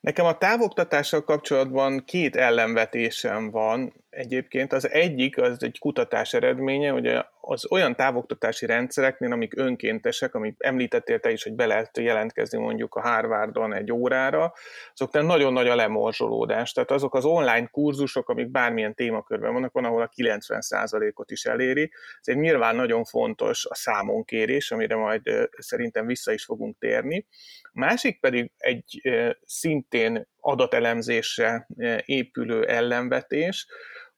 Nekem 0.00 0.26
a 0.26 0.38
távoktatással 0.38 1.24
kapcsolatban 1.24 2.04
két 2.04 2.36
ellenvetésem 2.36 3.50
van 3.50 3.92
egyébként. 4.12 4.72
Az 4.72 4.90
egyik, 4.90 5.38
az 5.38 5.62
egy 5.62 5.78
kutatás 5.78 6.34
eredménye, 6.34 6.90
hogy 6.90 7.18
az 7.40 7.70
olyan 7.70 7.96
távoktatási 7.96 8.66
rendszereknél, 8.66 9.32
amik 9.32 9.56
önkéntesek, 9.56 10.34
amit 10.34 10.54
említettél 10.58 11.20
te 11.20 11.30
is, 11.30 11.42
hogy 11.42 11.52
be 11.52 11.66
lehet 11.66 11.98
jelentkezni 11.98 12.58
mondjuk 12.58 12.94
a 12.94 13.00
Harvardon 13.00 13.74
egy 13.74 13.92
órára, 13.92 14.52
azoknál 14.92 15.22
nagyon 15.22 15.52
nagy 15.52 15.68
a 15.68 15.74
lemorzsolódás. 15.74 16.72
Tehát 16.72 16.90
azok 16.90 17.14
az 17.14 17.24
online 17.24 17.66
kurzusok, 17.66 18.28
amik 18.28 18.50
bármilyen 18.50 18.94
témakörben 18.94 19.52
vannak, 19.52 19.72
van, 19.72 19.84
ahol 19.84 20.02
a 20.02 20.10
90%-ot 20.16 21.30
is 21.30 21.44
eléri. 21.44 21.90
Ez 22.20 22.28
egy 22.34 22.36
nyilván 22.36 22.76
nagyon 22.76 23.04
fontos 23.04 23.66
a 23.66 23.74
számonkérés, 23.74 24.70
amire 24.70 24.96
majd 24.96 25.48
szerintem 25.58 26.06
vissza 26.06 26.32
is 26.32 26.44
fogunk 26.44 26.78
térni. 26.78 27.26
Másik 27.72 28.20
pedig 28.20 28.50
egy 28.56 29.00
szintén 29.44 30.28
adatelemzésre 30.40 31.66
épülő 32.04 32.64
ellenvetés, 32.64 33.66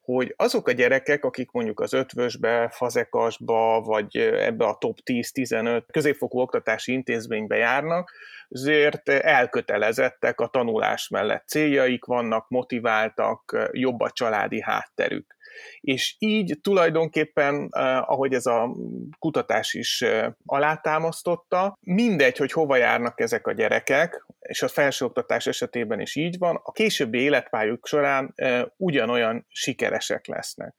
hogy 0.04 0.34
azok 0.36 0.68
a 0.68 0.72
gyerekek, 0.72 1.24
akik 1.24 1.50
mondjuk 1.50 1.80
az 1.80 1.92
ötvösbe, 1.92 2.68
fazekasba, 2.72 3.80
vagy 3.80 4.16
ebbe 4.16 4.64
a 4.64 4.76
top 4.78 4.98
10-15 5.04 5.82
középfokú 5.92 6.38
oktatási 6.38 6.92
intézménybe 6.92 7.56
járnak, 7.56 8.12
azért 8.48 9.08
elkötelezettek 9.08 10.40
a 10.40 10.46
tanulás 10.46 11.08
mellett. 11.08 11.46
Céljaik 11.46 12.04
vannak, 12.04 12.48
motiváltak, 12.48 13.68
jobb 13.72 14.00
a 14.00 14.10
családi 14.10 14.62
hátterük. 14.62 15.36
És 15.80 16.16
így 16.18 16.58
tulajdonképpen, 16.62 17.68
ahogy 18.00 18.34
ez 18.34 18.46
a 18.46 18.70
kutatás 19.18 19.74
is 19.74 20.04
alátámasztotta, 20.46 21.76
mindegy, 21.80 22.36
hogy 22.36 22.52
hova 22.52 22.76
járnak 22.76 23.20
ezek 23.20 23.46
a 23.46 23.52
gyerekek, 23.52 24.26
és 24.48 24.62
a 24.62 24.68
felsőoktatás 24.68 25.46
esetében 25.46 26.00
is 26.00 26.14
így 26.14 26.38
van, 26.38 26.60
a 26.62 26.72
későbbi 26.72 27.18
életpályuk 27.18 27.86
során 27.86 28.34
ugyanolyan 28.76 29.46
sikeresek 29.48 30.26
lesznek. 30.26 30.74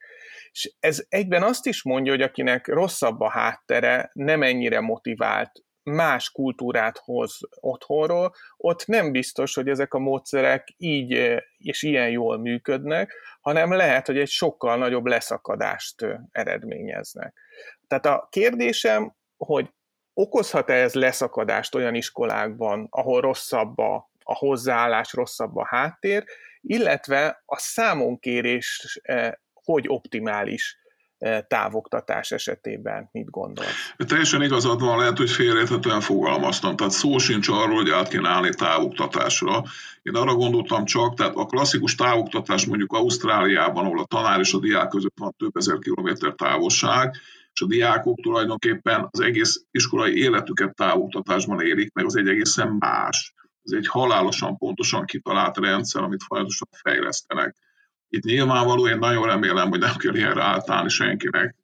És 0.51 0.73
ez 0.79 1.05
egyben 1.09 1.43
azt 1.43 1.65
is 1.65 1.83
mondja, 1.83 2.11
hogy 2.11 2.21
akinek 2.21 2.67
rosszabb 2.67 3.19
a 3.19 3.29
háttere, 3.29 4.09
nem 4.13 4.43
ennyire 4.43 4.79
motivált, 4.79 5.51
más 5.83 6.31
kultúrát 6.31 6.97
hoz 6.97 7.39
otthonról, 7.59 8.33
ott 8.57 8.85
nem 8.85 9.11
biztos, 9.11 9.53
hogy 9.53 9.67
ezek 9.67 9.93
a 9.93 9.99
módszerek 9.99 10.73
így 10.77 11.41
és 11.57 11.83
ilyen 11.83 12.09
jól 12.09 12.37
működnek, 12.37 13.13
hanem 13.41 13.73
lehet, 13.73 14.05
hogy 14.05 14.17
egy 14.17 14.29
sokkal 14.29 14.77
nagyobb 14.77 15.05
leszakadást 15.05 16.05
eredményeznek. 16.31 17.33
Tehát 17.87 18.05
a 18.05 18.27
kérdésem, 18.31 19.15
hogy 19.37 19.69
okozhat-e 20.15 20.73
ez 20.73 20.93
leszakadást 20.93 21.75
olyan 21.75 21.95
iskolákban, 21.95 22.87
ahol 22.89 23.21
rosszabb 23.21 23.77
a, 23.77 24.09
a 24.23 24.35
hozzáállás, 24.35 25.13
rosszabb 25.13 25.55
a 25.55 25.65
háttér, 25.65 26.23
illetve 26.61 27.43
a 27.45 27.57
számonkérés 27.57 28.99
hogy 29.53 29.85
optimális 29.87 30.77
távoktatás 31.47 32.31
esetében 32.31 33.09
mit 33.11 33.29
gondol? 33.29 33.65
Teljesen 33.97 34.41
igazad 34.41 34.81
van, 34.81 34.97
lehet, 34.97 35.17
hogy 35.17 35.29
félreérthetően 35.29 36.01
fogalmaztam. 36.01 36.75
Tehát 36.75 36.93
szó 36.93 37.17
sincs 37.17 37.49
arról, 37.49 37.75
hogy 37.75 37.89
át 37.89 38.07
kéne 38.07 38.29
állni 38.29 38.49
távoktatásra. 38.49 39.63
Én 40.01 40.15
arra 40.15 40.33
gondoltam 40.33 40.85
csak, 40.85 41.13
tehát 41.13 41.35
a 41.35 41.45
klasszikus 41.45 41.95
távoktatás 41.95 42.65
mondjuk 42.65 42.93
Ausztráliában, 42.93 43.85
ahol 43.85 43.99
a 43.99 44.05
tanár 44.05 44.39
és 44.39 44.53
a 44.53 44.59
diák 44.59 44.87
között 44.87 45.17
van 45.19 45.35
több 45.37 45.55
ezer 45.55 45.77
kilométer 45.77 46.33
távolság, 46.33 47.15
és 47.55 47.61
a 47.61 47.65
diákok 47.65 48.21
tulajdonképpen 48.21 49.07
az 49.11 49.19
egész 49.19 49.65
iskolai 49.71 50.17
életüket 50.17 50.75
távoktatásban 50.75 51.61
élik, 51.61 51.93
meg 51.93 52.05
az 52.05 52.15
egy 52.15 52.27
egészen 52.27 52.75
más. 52.79 53.33
Ez 53.63 53.71
egy 53.71 53.87
halálosan 53.87 54.57
pontosan 54.57 55.05
kitalált 55.05 55.57
rendszer, 55.57 56.03
amit 56.03 56.23
folyamatosan 56.23 56.67
fejlesztenek. 56.71 57.55
Itt 58.09 58.23
nyilvánvaló, 58.23 58.87
én 58.87 58.97
nagyon 58.97 59.25
remélem, 59.25 59.69
hogy 59.69 59.79
nem 59.79 59.95
kell 59.95 60.15
ilyenre 60.15 60.43
átállni 60.43 60.89
senkinek, 60.89 61.55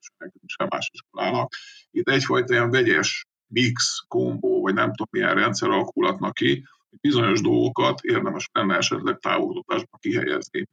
sem 0.46 0.68
más 0.70 0.90
iskolának. 0.94 1.54
Itt 1.92 2.10
egyfajta 2.10 2.54
ilyen 2.54 2.72
vegyes 2.72 3.26
mix, 3.48 4.06
kombó, 4.08 4.62
vagy 4.62 4.74
nem 4.74 4.90
tudom 4.90 5.08
milyen 5.12 5.36
rendszer 5.36 5.70
alakulatnak 5.70 6.34
ki, 6.34 6.66
hogy 6.90 7.00
bizonyos 7.02 7.42
dolgokat 7.42 8.00
érdemes 8.02 8.50
lenne 8.52 8.76
esetleg 8.78 9.18
távolodásba 9.18 9.98
kihelyezni. 10.00 10.68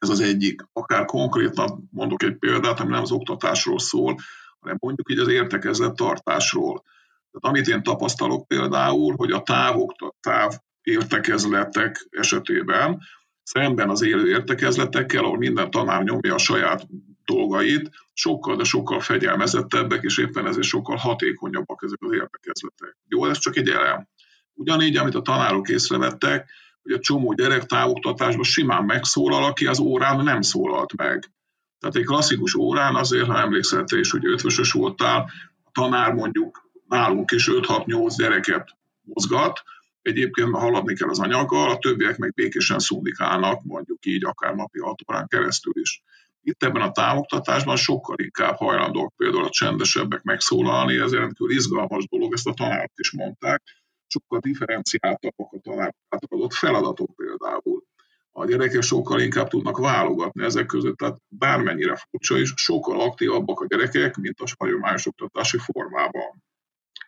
Ez 0.00 0.08
az 0.08 0.20
egyik. 0.20 0.62
Akár 0.72 1.04
konkrétan 1.04 1.88
mondok 1.90 2.22
egy 2.22 2.36
példát, 2.36 2.80
ami 2.80 2.90
nem 2.90 3.02
az 3.02 3.10
oktatásról 3.10 3.78
szól, 3.78 4.16
hanem 4.60 4.76
mondjuk 4.80 5.10
így 5.10 5.18
az 5.18 5.28
értekezlet 5.28 5.94
tartásról. 5.94 6.84
Tehát 7.30 7.56
amit 7.56 7.68
én 7.68 7.82
tapasztalok 7.82 8.46
például, 8.46 9.14
hogy 9.16 9.30
a 9.30 9.42
távok, 9.42 10.14
táv 10.20 10.52
értekezletek 10.82 12.06
esetében 12.10 13.00
szemben 13.42 13.90
az 13.90 14.02
élő 14.02 14.28
értekezletekkel, 14.28 15.24
ahol 15.24 15.38
minden 15.38 15.70
tanár 15.70 16.02
nyomja 16.02 16.34
a 16.34 16.38
saját 16.38 16.86
dolgait, 17.24 17.90
sokkal, 18.12 18.56
de 18.56 18.64
sokkal 18.64 19.00
fegyelmezettebbek, 19.00 20.02
és 20.02 20.18
éppen 20.18 20.46
ezért 20.46 20.66
sokkal 20.66 20.96
hatékonyabbak 20.96 21.82
ezek 21.84 21.98
az 22.00 22.12
értekezletek. 22.12 22.96
Jó, 23.08 23.26
ez 23.26 23.38
csak 23.38 23.56
egy 23.56 23.68
elem. 23.68 24.08
Ugyanígy, 24.54 24.96
amit 24.96 25.14
a 25.14 25.22
tanárok 25.22 25.68
észrevettek, 25.68 26.50
a 26.92 26.98
csomó 26.98 27.32
gyerek 27.32 27.64
távoktatásban 27.64 28.44
simán 28.44 28.84
megszólal, 28.84 29.44
aki 29.44 29.66
az 29.66 29.78
órán 29.78 30.24
nem 30.24 30.42
szólalt 30.42 30.96
meg. 30.96 31.32
Tehát 31.78 31.96
egy 31.96 32.04
klasszikus 32.04 32.54
órán 32.54 32.94
azért, 32.94 33.26
ha 33.26 33.38
emlékszel 33.38 33.84
is, 33.86 34.10
hogy 34.10 34.26
ötvösös 34.26 34.72
voltál, 34.72 35.30
a 35.64 35.70
tanár 35.72 36.12
mondjuk 36.12 36.70
nálunk 36.88 37.30
is 37.30 37.48
5-6-8 37.50 38.14
gyereket 38.16 38.76
mozgat, 39.02 39.62
Egyébként 40.02 40.56
haladni 40.56 40.94
kell 40.94 41.08
az 41.08 41.20
anyaggal, 41.20 41.70
a 41.70 41.78
többiek 41.78 42.16
meg 42.16 42.34
békésen 42.34 42.78
szundikálnak, 42.78 43.62
mondjuk 43.64 44.06
így 44.06 44.24
akár 44.24 44.54
napi 44.54 44.78
6 44.78 45.00
órán 45.10 45.26
keresztül 45.26 45.72
is. 45.76 46.02
Itt 46.42 46.62
ebben 46.62 46.82
a 46.82 46.90
távoktatásban 46.90 47.76
sokkal 47.76 48.18
inkább 48.18 48.56
hajlandók 48.56 49.12
például 49.16 49.44
a 49.44 49.50
csendesebbek 49.50 50.22
megszólalni, 50.22 50.96
ez 50.96 51.12
rendkívül 51.12 51.54
izgalmas 51.54 52.06
dolog, 52.08 52.32
ezt 52.32 52.46
a 52.46 52.54
tanárok 52.54 52.92
is 52.96 53.12
mondták. 53.12 53.62
Sokkal 54.10 54.38
differenciáltabbak 54.38 55.52
a 55.52 55.92
adott 56.28 56.52
feladatok 56.52 57.14
például. 57.16 57.84
A 58.32 58.44
gyerekek 58.44 58.82
sokkal 58.82 59.20
inkább 59.20 59.48
tudnak 59.48 59.78
válogatni 59.78 60.44
ezek 60.44 60.66
között, 60.66 60.96
tehát 60.96 61.18
bármennyire 61.28 61.96
furcsa 61.96 62.38
is, 62.38 62.52
sokkal 62.56 63.00
aktívabbak 63.00 63.60
a 63.60 63.66
gyerekek, 63.66 64.16
mint 64.16 64.40
a 64.40 64.44
hagyományos 64.58 65.06
oktatási 65.06 65.58
formában. 65.58 66.42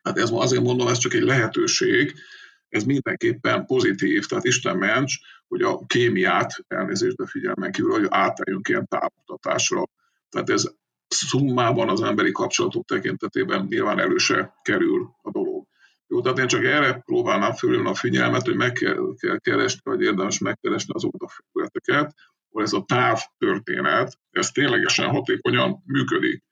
Hát 0.02 0.18
ez 0.18 0.30
azért 0.32 0.62
mondom, 0.62 0.88
ez 0.88 0.98
csak 0.98 1.14
egy 1.14 1.22
lehetőség, 1.22 2.14
ez 2.68 2.84
mindenképpen 2.84 3.66
pozitív, 3.66 4.26
tehát 4.26 4.44
Isten 4.44 4.76
ments, 4.76 5.14
hogy 5.48 5.62
a 5.62 5.86
kémiát 5.86 6.64
elnézést 6.68 7.16
figyelmen 7.24 7.72
kívül, 7.72 7.90
hogy 7.90 8.06
áteljünk 8.08 8.68
ilyen 8.68 8.86
távoktatásra. 8.88 9.84
Tehát 10.28 10.50
ez 10.50 10.64
szummában 11.08 11.88
az 11.88 12.02
emberi 12.02 12.32
kapcsolatok 12.32 12.84
tekintetében 12.84 13.66
nyilván 13.68 13.98
előse 13.98 14.58
kerül 14.62 15.10
a 15.22 15.30
dolog. 15.30 15.61
Jó, 16.12 16.20
tehát 16.20 16.38
én 16.38 16.46
csak 16.46 16.64
erre 16.64 16.92
próbálnám 17.04 17.52
fölülni 17.52 17.88
a 17.88 17.94
figyelmet, 17.94 18.44
hogy 18.44 18.56
meg 18.56 18.72
kell, 18.72 18.96
kell 19.16 19.38
keresni, 19.38 19.80
vagy 19.84 20.00
érdemes 20.00 20.38
megkeresni 20.38 20.94
azokat 20.94 21.22
a 21.22 21.28
felületeket, 21.28 22.14
ahol 22.50 22.62
ez 22.62 22.72
a 22.72 22.84
táv 22.86 23.20
történet, 23.38 24.18
ez 24.30 24.50
ténylegesen 24.50 25.08
hatékonyan 25.08 25.82
működik. 25.86 26.44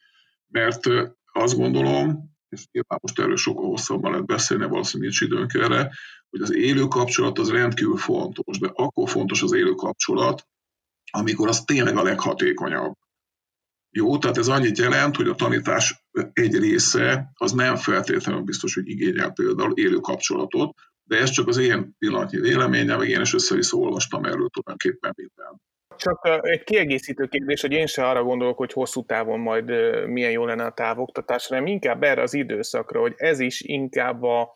Mert 0.47 0.87
azt 1.33 1.57
gondolom, 1.57 2.31
és 2.49 2.67
nyilván 2.73 2.99
most 3.03 3.19
erről 3.19 3.37
sokkal 3.37 3.69
hosszabban 3.69 4.11
lehet 4.11 4.27
beszélni, 4.27 4.67
valószínűleg 4.67 5.13
nincs 5.13 5.31
időnk 5.31 5.55
erre, 5.55 5.91
hogy 6.31 6.41
az 6.41 6.55
élő 6.55 6.85
kapcsolat 6.85 7.39
az 7.39 7.51
rendkívül 7.51 7.97
fontos, 7.97 8.59
de 8.59 8.71
akkor 8.75 9.09
fontos 9.09 9.43
az 9.43 9.53
élő 9.53 9.73
kapcsolat, 9.73 10.47
amikor 11.11 11.49
az 11.49 11.65
tényleg 11.65 11.97
a 11.97 12.03
leghatékonyabb. 12.03 12.95
Jó, 13.91 14.19
tehát 14.19 14.37
ez 14.37 14.49
annyit 14.49 14.79
jelent, 14.79 15.17
hogy 15.17 15.29
a 15.29 15.35
tanítás 15.35 16.05
egy 16.33 16.59
része 16.59 17.31
az 17.35 17.53
nem 17.53 17.77
feltétlenül 17.77 18.41
biztos, 18.41 18.75
hogy 18.75 18.89
igényel 18.89 19.31
például 19.31 19.73
élő 19.77 19.97
kapcsolatot, 19.97 20.75
de 21.05 21.17
ez 21.17 21.31
csak 21.31 21.49
az 21.49 21.57
én 21.57 21.95
pillanatnyi 21.99 22.41
véleményem, 22.41 23.03
én 23.03 23.21
is 23.21 23.35
össze-vissza 23.35 23.77
olvastam 23.77 24.25
erről 24.25 24.49
tulajdonképpen 24.49 25.13
minden. 25.17 25.61
Csak 25.97 26.29
egy 26.43 26.63
kiegészítő 26.63 27.27
kérdés, 27.27 27.61
hogy 27.61 27.73
én 27.73 27.87
se 27.87 28.09
arra 28.09 28.23
gondolok, 28.23 28.57
hogy 28.57 28.73
hosszú 28.73 29.05
távon 29.05 29.41
majd 29.41 29.71
milyen 30.07 30.31
jó 30.31 30.45
lenne 30.45 30.65
a 30.65 30.73
távoktatás, 30.73 31.47
hanem 31.47 31.67
inkább 31.67 32.03
erre 32.03 32.23
az 32.23 32.35
időszakra, 32.35 33.01
hogy 33.01 33.15
ez 33.17 33.41
is 33.41 33.61
inkább 33.61 34.23
a, 34.23 34.53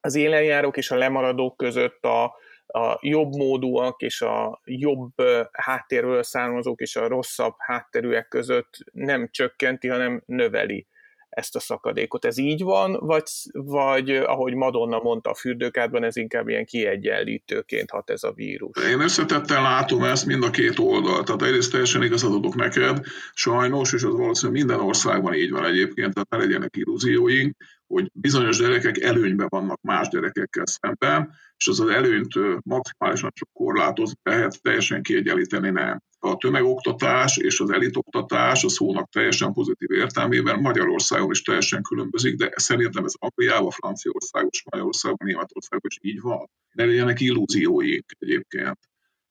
az 0.00 0.14
élenjárók 0.14 0.76
és 0.76 0.90
a 0.90 0.96
lemaradók 0.96 1.56
között 1.56 2.04
a, 2.04 2.36
a 2.66 2.98
jobb 3.00 3.34
módúak 3.34 4.02
és 4.02 4.20
a 4.20 4.60
jobb 4.64 5.12
háttérből 5.52 6.22
származók 6.22 6.80
és 6.80 6.96
a 6.96 7.08
rosszabb 7.08 7.54
hátterűek 7.58 8.28
között 8.28 8.76
nem 8.92 9.28
csökkenti, 9.30 9.88
hanem 9.88 10.22
növeli 10.26 10.86
ezt 11.34 11.56
a 11.56 11.60
szakadékot. 11.60 12.24
Ez 12.24 12.38
így 12.38 12.62
van, 12.62 12.96
vagy, 13.00 13.22
vagy 13.52 14.10
ahogy 14.10 14.54
Madonna 14.54 14.98
mondta 14.98 15.30
a 15.30 15.34
fürdőkádban, 15.34 16.04
ez 16.04 16.16
inkább 16.16 16.48
ilyen 16.48 16.64
kiegyenlítőként 16.64 17.90
hat 17.90 18.10
ez 18.10 18.22
a 18.22 18.32
vírus? 18.32 18.86
Én 18.90 19.00
összetettel 19.00 19.62
látom 19.62 20.02
ezt 20.02 20.26
mind 20.26 20.44
a 20.44 20.50
két 20.50 20.78
oldalt. 20.78 21.24
Tehát 21.24 21.42
egyrészt 21.42 21.70
teljesen 21.70 22.02
igazat 22.02 22.32
adok 22.32 22.54
neked, 22.54 23.00
sajnos, 23.32 23.92
és 23.92 24.02
az 24.02 24.12
valószínűleg 24.12 24.64
minden 24.64 24.86
országban 24.86 25.34
így 25.34 25.50
van 25.50 25.64
egyébként, 25.64 26.14
tehát 26.14 26.30
ne 26.30 26.36
legyenek 26.36 26.76
illúzióink, 26.76 27.56
hogy 27.94 28.10
bizonyos 28.12 28.58
gyerekek 28.58 29.00
előnyben 29.00 29.46
vannak 29.50 29.80
más 29.80 30.08
gyerekekkel 30.08 30.64
szemben, 30.66 31.32
és 31.56 31.66
az 31.66 31.80
az 31.80 31.88
előnyt 31.88 32.32
maximálisan 32.62 33.30
csak 33.34 33.48
korlátozni 33.52 34.18
lehet, 34.22 34.62
teljesen 34.62 35.02
kiegyenlíteni 35.02 35.70
nem. 35.70 36.02
A 36.18 36.36
tömegoktatás 36.36 37.36
és 37.36 37.60
az 37.60 37.70
elitoktatás 37.70 38.64
a 38.64 38.68
szónak 38.68 39.08
teljesen 39.10 39.52
pozitív 39.52 39.90
értelmében 39.90 40.60
Magyarországon 40.60 41.30
is 41.30 41.42
teljesen 41.42 41.82
különbözik, 41.82 42.36
de 42.36 42.52
szerintem 42.54 43.04
ez 43.04 43.12
Angliában, 43.18 43.70
Franciaországban, 43.70 44.50
Spanyolországban, 44.52 45.26
Németországban 45.26 45.90
is 45.90 45.98
így 46.00 46.20
van. 46.20 46.50
Ne 46.72 46.84
legyenek 46.84 47.20
illúzióink 47.20 48.04
egyébként. 48.18 48.78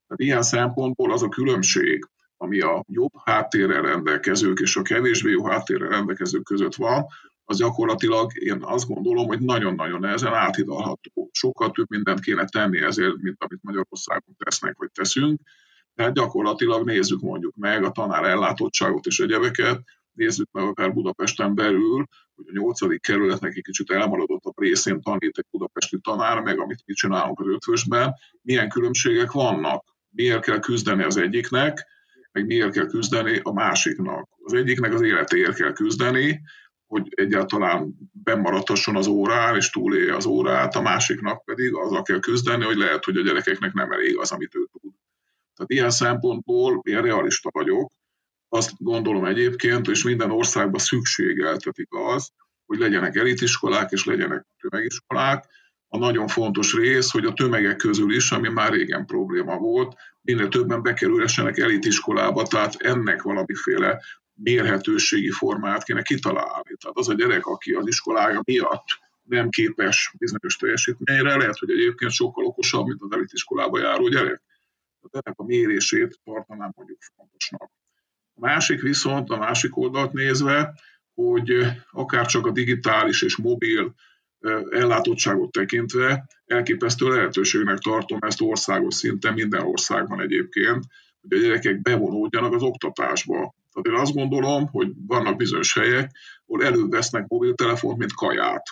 Tehát 0.07 0.21
ilyen 0.23 0.43
szempontból 0.43 1.11
az 1.11 1.23
a 1.23 1.29
különbség, 1.29 2.07
ami 2.37 2.59
a 2.59 2.83
jobb 2.87 3.11
háttérrel 3.23 3.81
rendelkezők 3.81 4.59
és 4.59 4.75
a 4.75 4.81
kevésbé 4.81 5.31
jó 5.31 5.45
háttérrel 5.45 5.89
rendelkezők 5.89 6.43
között 6.43 6.75
van, 6.75 7.05
az 7.45 7.57
gyakorlatilag 7.57 8.31
én 8.39 8.57
azt 8.61 8.87
gondolom, 8.87 9.27
hogy 9.27 9.39
nagyon-nagyon 9.39 9.99
nehezen 9.99 10.33
áthidalható. 10.33 11.29
Sokkal 11.31 11.71
több 11.71 11.89
mindent 11.89 12.19
kéne 12.19 12.45
tenni 12.45 12.81
ezért, 12.81 13.21
mint 13.21 13.43
amit 13.43 13.63
Magyarországon 13.63 14.35
tesznek, 14.37 14.77
vagy 14.77 14.91
teszünk. 14.91 15.41
Tehát 15.95 16.13
gyakorlatilag 16.13 16.85
nézzük 16.85 17.21
mondjuk 17.21 17.55
meg 17.55 17.83
a 17.83 17.91
tanár 17.91 18.23
ellátottságot 18.23 19.05
és 19.05 19.19
egyebeket, 19.19 19.81
nézzük 20.13 20.49
meg 20.51 20.63
akár 20.63 20.93
Budapesten 20.93 21.55
belül, 21.55 22.07
hogy 22.35 22.45
a 22.47 22.59
nyolcadik 22.59 23.01
kerületnek 23.01 23.55
egy 23.55 23.63
kicsit 23.63 23.91
elmaradottabb 23.91 24.59
részén 24.59 25.01
tanít 25.01 25.37
egy 25.37 25.45
budapesti 25.51 25.99
tanár, 25.99 26.39
meg 26.41 26.59
amit 26.59 26.83
mi 26.85 26.93
csinálunk 26.93 27.39
az 27.39 27.47
ötvösben, 27.47 28.13
milyen 28.41 28.69
különbségek 28.69 29.31
vannak, 29.31 29.85
miért 30.09 30.43
kell 30.43 30.59
küzdeni 30.59 31.03
az 31.03 31.17
egyiknek, 31.17 31.85
meg 32.31 32.45
miért 32.45 32.71
kell 32.71 32.85
küzdeni 32.85 33.39
a 33.43 33.53
másiknak. 33.53 34.29
Az 34.43 34.53
egyiknek 34.53 34.93
az 34.93 35.01
életéért 35.01 35.55
kell 35.55 35.73
küzdeni, 35.73 36.41
hogy 36.93 37.07
egyáltalán 37.15 37.95
bemaradhasson 38.23 38.95
az 38.95 39.07
órán, 39.07 39.55
és 39.55 39.69
túlélje 39.69 40.15
az 40.15 40.25
órát, 40.25 40.75
a 40.75 40.81
másiknak 40.81 41.43
pedig 41.43 41.75
azzal 41.75 42.01
kell 42.01 42.19
küzdeni, 42.19 42.63
hogy 42.63 42.77
lehet, 42.77 43.03
hogy 43.05 43.17
a 43.17 43.21
gyerekeknek 43.21 43.73
nem 43.73 43.91
elég 43.91 44.17
az, 44.17 44.31
amit 44.31 44.55
ő 44.55 44.67
tud. 44.71 44.91
Tehát 45.55 45.71
ilyen 45.71 45.89
szempontból 45.89 46.81
én 46.83 47.01
realista 47.01 47.49
vagyok, 47.53 47.91
azt 48.49 48.71
gondolom 48.77 49.25
egyébként, 49.25 49.87
és 49.87 50.03
minden 50.03 50.31
országban 50.31 50.79
szükségeltetik 50.79 51.87
az, 51.89 52.31
hogy 52.65 52.79
legyenek 52.79 53.15
elitiskolák 53.15 53.91
és 53.91 54.05
legyenek 54.05 54.45
tömegiskolák. 54.59 55.45
A 55.87 55.97
nagyon 55.97 56.27
fontos 56.27 56.73
rész, 56.73 57.11
hogy 57.11 57.25
a 57.25 57.33
tömegek 57.33 57.75
közül 57.75 58.15
is, 58.15 58.31
ami 58.31 58.49
már 58.49 58.71
régen 58.71 59.05
probléma 59.05 59.57
volt, 59.57 59.95
minél 60.21 60.47
többen 60.47 60.81
bekerülhessenek 60.81 61.57
elitiskolába, 61.57 62.43
tehát 62.43 62.75
ennek 62.75 63.21
valamiféle 63.21 64.01
mérhetőségi 64.33 65.31
formát 65.31 65.83
kéne 65.83 66.01
kitalálni. 66.01 66.75
Tehát 66.79 66.97
az 66.97 67.09
a 67.09 67.13
gyerek, 67.13 67.45
aki 67.45 67.71
az 67.71 67.87
iskolája 67.87 68.41
miatt 68.43 68.85
nem 69.23 69.49
képes 69.49 70.13
bizonyos 70.17 70.55
teljesítményre, 70.55 71.35
lehet, 71.35 71.57
hogy 71.57 71.71
egyébként 71.71 72.11
sokkal 72.11 72.45
okosabb, 72.45 72.87
mint 72.87 73.01
az 73.01 73.11
elitiskolába 73.11 73.79
járó 73.79 74.07
gyerek. 74.07 74.41
Tehát 75.11 75.25
ennek 75.25 75.39
a 75.39 75.43
mérését 75.43 76.19
tartanám 76.23 76.71
mondjuk 76.75 76.99
fontosnak. 77.15 77.71
A 78.33 78.39
másik 78.39 78.81
viszont, 78.81 79.29
a 79.29 79.37
másik 79.37 79.77
oldalt 79.77 80.13
nézve, 80.13 80.73
hogy 81.13 81.65
akár 81.91 82.25
csak 82.25 82.45
a 82.45 82.51
digitális 82.51 83.21
és 83.21 83.37
mobil 83.37 83.93
ellátottságot 84.69 85.51
tekintve 85.51 86.27
elképesztő 86.45 87.07
lehetőségnek 87.07 87.77
tartom 87.77 88.19
ezt 88.21 88.41
országos 88.41 88.95
szinten, 88.95 89.33
minden 89.33 89.61
országban 89.61 90.21
egyébként, 90.21 90.85
hogy 91.21 91.37
a 91.37 91.41
gyerekek 91.41 91.81
bevonódjanak 91.81 92.53
az 92.53 92.61
oktatásba. 92.61 93.55
Tehát 93.73 93.99
én 93.99 94.05
azt 94.05 94.13
gondolom, 94.13 94.67
hogy 94.67 94.91
vannak 95.07 95.35
bizonyos 95.35 95.73
helyek, 95.73 96.11
ahol 96.45 96.65
előbb 96.65 96.91
vesznek 96.91 97.27
mobiltelefont, 97.27 97.97
mint 97.97 98.13
kaját. 98.13 98.63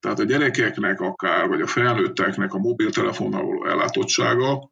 Tehát 0.00 0.18
a 0.18 0.24
gyerekeknek 0.24 1.00
akár, 1.00 1.48
vagy 1.48 1.60
a 1.60 1.66
felnőtteknek 1.66 2.54
a 2.54 2.58
mobiltelefonnal 2.58 3.44
való 3.44 3.66
ellátottsága, 3.66 4.70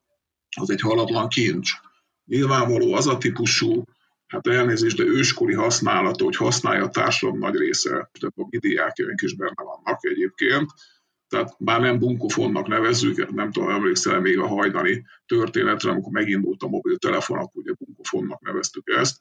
az 0.60 0.70
egy 0.70 0.80
halatlan 0.80 1.28
kincs. 1.28 1.70
Nyilvánvaló 2.24 2.94
az 2.94 3.06
a 3.06 3.18
típusú, 3.18 3.84
hát 4.26 4.46
elnézést, 4.46 4.96
de 4.96 5.02
őskori 5.02 5.54
használata, 5.54 6.24
hogy 6.24 6.36
használja 6.36 6.84
a 6.84 6.90
társadalom 6.90 7.40
nagy 7.40 7.54
része, 7.54 8.10
de 8.20 8.26
a 8.26 8.46
mi 8.50 8.58
diákjaink 8.58 9.20
is 9.22 9.34
benne 9.34 9.62
vannak 9.62 10.04
egyébként, 10.04 10.70
tehát 11.30 11.58
már 11.58 11.80
nem 11.80 11.98
bunkofonnak 11.98 12.66
nevezzük, 12.66 13.34
nem 13.34 13.50
tudom, 13.50 13.70
emlékszel 13.70 14.20
még 14.20 14.38
a 14.38 14.46
hajdani 14.46 15.06
történetre, 15.26 15.90
amikor 15.90 16.12
megindult 16.12 16.62
a 16.62 16.68
mobiltelefon, 16.68 17.38
akkor 17.38 17.62
ugye 17.62 17.72
bunkofonnak 17.78 18.40
neveztük 18.40 18.88
ezt, 18.98 19.18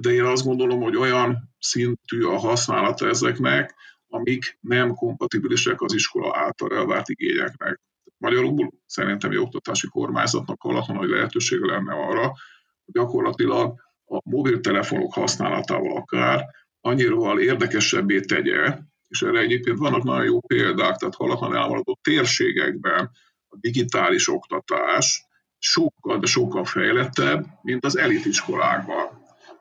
de 0.00 0.10
én 0.10 0.24
azt 0.24 0.44
gondolom, 0.44 0.80
hogy 0.80 0.96
olyan 0.96 1.54
szintű 1.58 2.22
a 2.22 2.38
használata 2.38 3.08
ezeknek, 3.08 3.74
amik 4.08 4.58
nem 4.60 4.94
kompatibilisek 4.94 5.80
az 5.80 5.94
iskola 5.94 6.36
által 6.36 6.76
elvárt 6.76 7.08
igényeknek. 7.08 7.80
Magyarul 8.18 8.70
szerintem 8.86 9.30
egy 9.30 9.36
oktatási 9.36 9.88
kormányzatnak 9.88 10.62
alatt 10.62 10.86
nagy 10.86 11.08
lehetősége 11.08 11.66
lenne 11.66 11.94
arra, 11.94 12.22
hogy 12.84 12.94
gyakorlatilag 12.94 13.80
a 14.06 14.20
mobiltelefonok 14.24 15.12
használatával 15.12 15.96
akár 15.96 16.44
annyira 16.80 17.40
érdekesebbé 17.40 18.20
tegye, 18.20 18.78
és 19.08 19.22
erre 19.22 19.38
egyébként 19.38 19.78
vannak 19.78 20.02
nagyon 20.02 20.24
jó 20.24 20.40
példák, 20.40 20.96
tehát 20.96 21.14
halatlan 21.14 21.56
elmaradott 21.56 22.02
térségekben 22.02 23.10
a 23.48 23.56
digitális 23.60 24.28
oktatás 24.28 25.26
sokkal, 25.58 26.18
de 26.18 26.26
sokkal 26.26 26.64
fejlettebb, 26.64 27.46
mint 27.62 27.84
az 27.84 27.96
elitiskolákban 27.96 29.13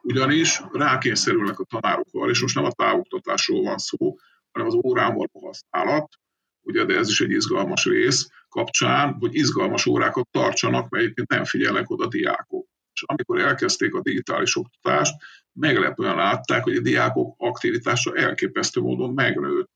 ugyanis 0.03 0.61
rákényszerülnek 0.71 1.59
a 1.59 1.63
tanárok 1.63 2.29
és 2.29 2.41
most 2.41 2.55
nem 2.55 2.63
a 2.63 2.71
távoktatásról 2.71 3.63
van 3.63 3.77
szó, 3.77 4.17
hanem 4.51 4.67
az 4.67 4.73
órán 4.73 5.13
való 5.13 5.29
használat, 5.41 6.13
ugye, 6.61 6.85
de 6.85 6.97
ez 6.97 7.09
is 7.09 7.21
egy 7.21 7.31
izgalmas 7.31 7.85
rész 7.85 8.27
kapcsán, 8.49 9.13
hogy 9.19 9.35
izgalmas 9.35 9.85
órákat 9.85 10.27
tartsanak, 10.31 10.89
mert 10.89 11.03
egyébként 11.03 11.29
nem 11.29 11.43
figyelnek 11.43 11.89
oda 11.89 12.07
diákok. 12.07 12.67
És 12.93 13.03
amikor 13.05 13.39
elkezdték 13.39 13.93
a 13.93 14.01
digitális 14.01 14.57
oktatást, 14.57 15.13
meglepően 15.53 16.15
látták, 16.15 16.63
hogy 16.63 16.75
a 16.75 16.81
diákok 16.81 17.35
aktivitása 17.37 18.15
elképesztő 18.15 18.81
módon 18.81 19.13
megnőtt. 19.13 19.71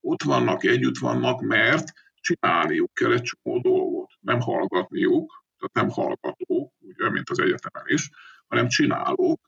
ott 0.00 0.22
vannak, 0.22 0.64
együtt 0.64 0.98
vannak, 0.98 1.40
mert 1.40 1.92
csinálniuk 2.20 2.94
kell 2.94 3.12
egy 3.12 3.22
csomó 3.22 3.60
dolgot, 3.60 4.10
nem 4.20 4.40
hallgatniuk, 4.40 5.44
tehát 5.58 5.88
nem 5.88 6.04
hallgatók, 6.04 6.72
ugye, 6.78 7.10
mint 7.10 7.30
az 7.30 7.38
egyetemen 7.38 7.84
is, 7.86 8.10
hanem 8.46 8.68
csinálók. 8.68 9.40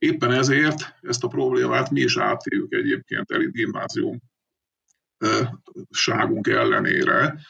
Éppen 0.00 0.32
ezért 0.32 0.94
ezt 1.02 1.24
a 1.24 1.28
problémát 1.28 1.90
mi 1.90 2.00
is 2.00 2.16
átéljük 2.16 2.72
egyébként 2.72 3.30
elit 3.30 3.52
gimnázium 3.52 4.20
ságunk 5.90 6.46
ellenére, 6.46 7.40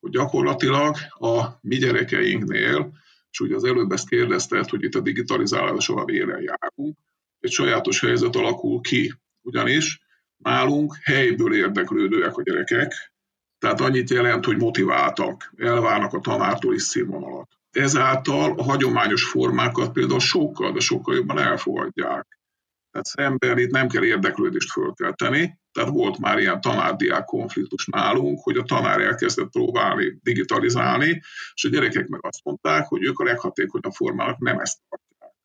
hogy 0.00 0.10
gyakorlatilag 0.10 0.96
a 1.08 1.58
mi 1.60 1.76
gyerekeinknél, 1.76 2.92
és 3.30 3.40
ugye 3.40 3.54
az 3.54 3.64
előbb 3.64 3.92
ezt 3.92 4.08
kérdezted, 4.08 4.68
hogy 4.68 4.82
itt 4.82 4.94
a 4.94 5.00
digitalizálással 5.00 6.08
élen 6.08 6.42
járunk, 6.42 6.98
egy 7.40 7.50
sajátos 7.50 8.00
helyzet 8.00 8.36
alakul 8.36 8.80
ki, 8.80 9.14
ugyanis 9.40 10.00
nálunk 10.36 10.96
helyből 11.02 11.54
érdeklődőek 11.54 12.36
a 12.36 12.42
gyerekek, 12.42 13.12
tehát 13.58 13.80
annyit 13.80 14.10
jelent, 14.10 14.44
hogy 14.44 14.56
motiváltak, 14.56 15.52
elvárnak 15.56 16.12
a 16.12 16.20
tanártól 16.20 16.74
is 16.74 16.82
színvonalat. 16.82 17.48
Ezáltal 17.74 18.58
a 18.58 18.62
hagyományos 18.62 19.24
formákat 19.24 19.92
például 19.92 20.20
sokkal, 20.20 20.72
de 20.72 20.80
sokkal 20.80 21.14
jobban 21.14 21.38
elfogadják. 21.38 22.38
Tehát 22.90 23.06
szemben 23.06 23.58
itt 23.58 23.70
nem 23.70 23.88
kell 23.88 24.04
érdeklődést 24.04 24.70
fölkelteni, 24.70 25.58
tehát 25.72 25.90
volt 25.90 26.18
már 26.18 26.38
ilyen 26.38 26.60
tanárdiák 26.60 27.24
konfliktus 27.24 27.86
nálunk, 27.86 28.40
hogy 28.42 28.56
a 28.56 28.62
tanár 28.62 29.00
elkezdett 29.00 29.50
próbálni 29.50 30.18
digitalizálni, 30.22 31.22
és 31.54 31.64
a 31.64 31.68
gyerekek 31.68 32.08
meg 32.08 32.20
azt 32.26 32.44
mondták, 32.44 32.86
hogy 32.86 33.04
ők 33.04 33.18
a 33.18 33.24
leghatékonyabb 33.24 33.92
formának 33.92 34.38
nem 34.38 34.58
ezt 34.58 34.78
tartják. 34.88 35.36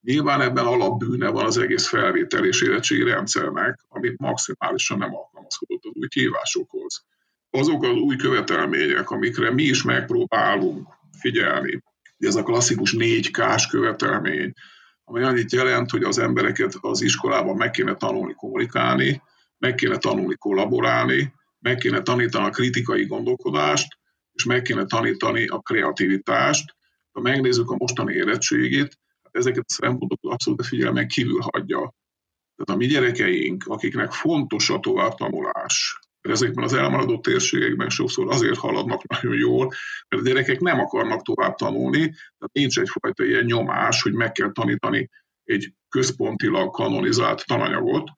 Nyilván 0.00 0.40
ebben 0.40 0.64
alapbűne 0.64 1.28
van 1.28 1.44
az 1.44 1.58
egész 1.58 1.86
felvétel 1.86 2.44
és 2.44 2.62
érettségi 2.62 3.04
rendszernek, 3.04 3.80
amit 3.88 4.18
maximálisan 4.18 4.98
nem 4.98 5.14
alkalmazkodott 5.14 5.84
az 5.84 5.92
új 5.94 6.08
kihívásokhoz. 6.08 7.04
Azok 7.50 7.82
az 7.82 7.96
új 7.96 8.16
követelmények, 8.16 9.10
amikre 9.10 9.50
mi 9.50 9.62
is 9.62 9.82
megpróbálunk 9.82 10.98
figyelni, 11.20 11.82
ez 12.18 12.34
a 12.34 12.42
klasszikus 12.42 12.94
4K-s 12.98 13.66
követelmény, 13.66 14.52
ami 15.04 15.22
annyit 15.22 15.52
jelent, 15.52 15.90
hogy 15.90 16.02
az 16.02 16.18
embereket 16.18 16.74
az 16.80 17.02
iskolában 17.02 17.56
meg 17.56 17.70
kéne 17.70 17.94
tanulni 17.94 18.34
kommunikálni, 18.34 19.22
meg 19.58 19.74
kéne 19.74 19.96
tanulni 19.96 20.34
kollaborálni, 20.34 21.32
meg 21.58 21.76
kéne 21.76 22.02
tanítani 22.02 22.46
a 22.46 22.50
kritikai 22.50 23.06
gondolkodást, 23.06 23.98
és 24.32 24.44
meg 24.44 24.62
kéne 24.62 24.84
tanítani 24.84 25.46
a 25.46 25.58
kreativitást. 25.58 26.74
Ha 27.12 27.20
megnézzük 27.20 27.70
a 27.70 27.76
mostani 27.76 28.14
érettségét, 28.14 28.98
hát 29.22 29.36
ezeket 29.36 29.64
a 29.66 29.72
szempontokat 29.72 30.32
abszolút 30.32 30.60
a 30.60 30.64
figyelmen 30.64 31.08
kívül 31.08 31.40
hagyja. 31.40 31.94
Tehát 32.56 32.70
a 32.72 32.76
mi 32.76 32.86
gyerekeink, 32.86 33.64
akiknek 33.66 34.12
fontos 34.12 34.70
a 34.70 34.80
továbbtanulás, 34.80 35.98
ezekben 36.20 36.64
az 36.64 36.72
elmaradott 36.72 37.22
térségekben 37.22 37.88
sokszor 37.88 38.30
azért 38.30 38.58
haladnak 38.58 39.06
nagyon 39.06 39.34
jól, 39.34 39.72
mert 40.08 40.22
a 40.22 40.26
gyerekek 40.26 40.60
nem 40.60 40.80
akarnak 40.80 41.22
tovább 41.22 41.54
tanulni, 41.54 42.00
tehát 42.00 42.52
nincs 42.52 42.78
egyfajta 42.78 43.24
ilyen 43.24 43.44
nyomás, 43.44 44.02
hogy 44.02 44.12
meg 44.12 44.32
kell 44.32 44.52
tanítani 44.52 45.10
egy 45.44 45.72
központilag 45.88 46.70
kanonizált 46.70 47.44
tananyagot, 47.46 48.10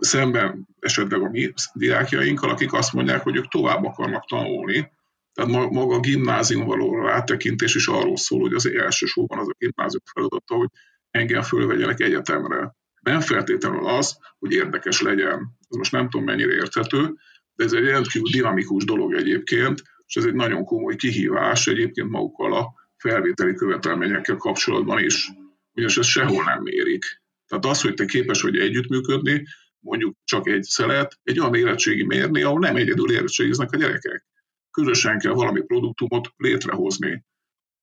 szemben 0.00 0.68
esetleg 0.78 1.22
a 1.22 1.28
mi 1.30 1.52
diákjainkkal, 1.72 2.50
akik 2.50 2.72
azt 2.72 2.92
mondják, 2.92 3.22
hogy 3.22 3.36
ők 3.36 3.48
tovább 3.48 3.84
akarnak 3.84 4.26
tanulni. 4.26 4.92
Tehát 5.32 5.70
maga 5.70 5.94
a 5.94 6.00
gimnázium 6.00 6.66
való 6.66 7.00
rátekintés 7.00 7.74
is 7.74 7.86
arról 7.86 8.16
szól, 8.16 8.40
hogy 8.40 8.52
az 8.52 8.66
elsősorban 8.66 9.38
az 9.38 9.48
a 9.48 9.54
gimnázium 9.58 10.02
feladata, 10.12 10.54
hogy 10.54 10.68
engem 11.10 11.42
fölvegyenek 11.42 12.00
egyetemre. 12.00 12.74
Nem 13.06 13.20
feltétlenül 13.20 13.86
az, 13.86 14.18
hogy 14.38 14.52
érdekes 14.52 15.00
legyen. 15.00 15.56
Ez 15.68 15.76
most 15.76 15.92
nem 15.92 16.08
tudom 16.08 16.26
mennyire 16.26 16.52
érthető, 16.52 17.14
de 17.54 17.64
ez 17.64 17.72
egy 17.72 17.84
rendkívül 17.84 18.30
dinamikus 18.30 18.84
dolog 18.84 19.14
egyébként, 19.14 19.82
és 20.06 20.16
ez 20.16 20.24
egy 20.24 20.34
nagyon 20.34 20.64
komoly 20.64 20.96
kihívás 20.96 21.66
egyébként 21.66 22.10
magukkal 22.10 22.54
a 22.54 22.72
felvételi 22.96 23.54
követelményekkel 23.54 24.36
kapcsolatban 24.36 25.04
is, 25.04 25.30
ugyanis 25.72 25.96
ezt 25.96 26.08
sehol 26.08 26.44
nem 26.44 26.62
mérik. 26.62 27.04
Tehát 27.46 27.64
az, 27.64 27.80
hogy 27.80 27.94
te 27.94 28.04
képes 28.04 28.42
vagy 28.42 28.58
együttműködni, 28.58 29.46
mondjuk 29.78 30.16
csak 30.24 30.48
egy 30.48 30.62
szelet, 30.62 31.18
egy 31.22 31.40
olyan 31.40 31.54
érettségi 31.54 32.04
mérni, 32.04 32.42
ahol 32.42 32.58
nem 32.58 32.76
egyedül 32.76 33.12
érettségiznek 33.12 33.72
a 33.72 33.76
gyerekek. 33.76 34.26
Közösen 34.70 35.18
kell 35.18 35.32
valami 35.32 35.60
produktumot 35.60 36.32
létrehozni. 36.36 37.24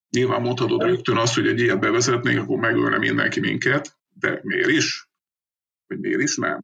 Nyilván 0.10 0.42
mondhatod 0.42 0.82
rögtön 0.82 1.18
azt, 1.18 1.36
hogy 1.36 1.48
egy 1.48 1.60
ilyet 1.60 1.80
bevezetnénk, 1.80 2.42
akkor 2.42 2.58
megölne 2.58 2.98
mindenki 2.98 3.40
minket, 3.40 3.98
de 4.20 4.40
miért 4.42 4.70
is? 4.70 5.12
Vagy 5.94 6.02
miért 6.02 6.22
is 6.22 6.38
nem? 6.38 6.62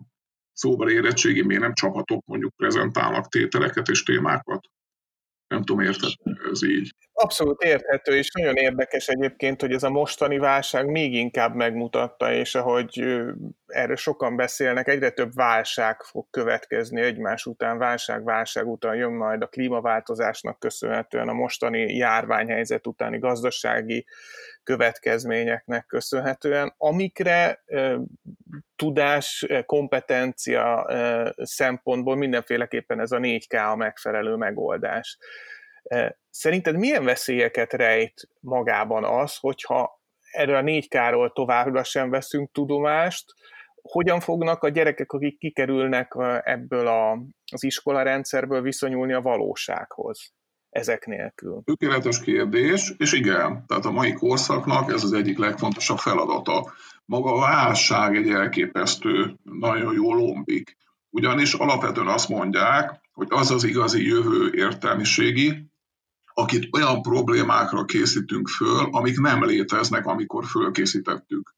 Szóval 0.53 0.89
érettségi 0.89 1.43
miért 1.43 1.61
nem 1.61 1.73
csapatok 1.73 2.25
mondjuk 2.25 2.55
prezentálnak 2.55 3.27
tételeket 3.27 3.87
és 3.87 4.03
témákat? 4.03 4.67
Nem 5.47 5.63
tudom, 5.63 5.85
érted 5.85 6.09
ez 6.51 6.63
így. 6.63 6.95
Abszolút 7.13 7.61
érthető, 7.61 8.15
és 8.15 8.31
nagyon 8.31 8.55
érdekes 8.55 9.07
egyébként, 9.07 9.61
hogy 9.61 9.71
ez 9.71 9.83
a 9.83 9.89
mostani 9.89 10.37
válság 10.37 10.89
még 10.89 11.13
inkább 11.13 11.55
megmutatta, 11.55 12.31
és 12.33 12.55
ahogy 12.55 12.99
erről 13.65 13.95
sokan 13.95 14.35
beszélnek, 14.35 14.87
egyre 14.87 15.09
több 15.09 15.33
válság 15.33 16.01
fog 16.01 16.27
következni 16.29 17.01
egymás 17.01 17.45
után, 17.45 17.77
válság, 17.77 18.23
válság 18.23 18.67
után 18.67 18.95
jön 18.95 19.13
majd 19.13 19.41
a 19.41 19.47
klímaváltozásnak 19.47 20.59
köszönhetően, 20.59 21.27
a 21.27 21.33
mostani 21.33 21.95
járványhelyzet 21.95 22.87
utáni 22.87 23.17
gazdasági 23.17 24.05
következményeknek 24.69 25.85
köszönhetően, 25.85 26.73
amikre 26.77 27.63
tudás, 28.75 29.45
kompetencia 29.65 30.87
szempontból 31.35 32.15
mindenféleképpen 32.15 32.99
ez 32.99 33.11
a 33.11 33.17
4K 33.17 33.71
a 33.71 33.75
megfelelő 33.75 34.35
megoldás. 34.35 35.17
Szerinted 36.29 36.77
milyen 36.77 37.03
veszélyeket 37.03 37.73
rejt 37.73 38.29
magában 38.39 39.03
az, 39.03 39.37
hogyha 39.37 40.01
erről 40.31 40.55
a 40.55 40.61
4K-ról 40.61 41.33
továbbra 41.33 41.83
sem 41.83 42.09
veszünk 42.09 42.51
tudomást, 42.51 43.33
hogyan 43.81 44.19
fognak 44.19 44.63
a 44.63 44.69
gyerekek, 44.69 45.11
akik 45.11 45.37
kikerülnek 45.37 46.15
ebből 46.43 46.87
a, 46.87 47.11
az 47.51 47.63
iskolarendszerből 47.63 48.61
viszonyulni 48.61 49.13
a 49.13 49.21
valósághoz 49.21 50.33
ezek 50.69 51.05
nélkül? 51.05 51.61
Tökéletes 51.63 52.19
kérdés, 52.19 52.93
és 52.97 53.13
igen, 53.13 53.65
tehát 53.67 53.85
a 53.85 53.91
mai 53.91 54.13
korszaknak 54.13 54.91
ez 54.91 55.03
az 55.03 55.13
egyik 55.13 55.37
legfontosabb 55.37 55.97
feladata. 55.97 56.73
Maga 57.05 57.33
a 57.33 57.39
válság 57.39 58.15
egy 58.15 58.29
elképesztő, 58.29 59.35
nagyon 59.43 59.93
jó 59.93 60.13
lombik. 60.13 60.77
Ugyanis 61.09 61.53
alapvetően 61.53 62.07
azt 62.07 62.29
mondják, 62.29 63.01
hogy 63.13 63.27
az 63.29 63.51
az 63.51 63.63
igazi 63.63 64.07
jövő 64.07 64.51
értelmiségi, 64.53 65.71
akit 66.33 66.75
olyan 66.75 67.01
problémákra 67.01 67.85
készítünk 67.85 68.47
föl, 68.47 68.87
amik 68.91 69.19
nem 69.19 69.45
léteznek, 69.45 70.05
amikor 70.05 70.45
fölkészítettük. 70.45 71.55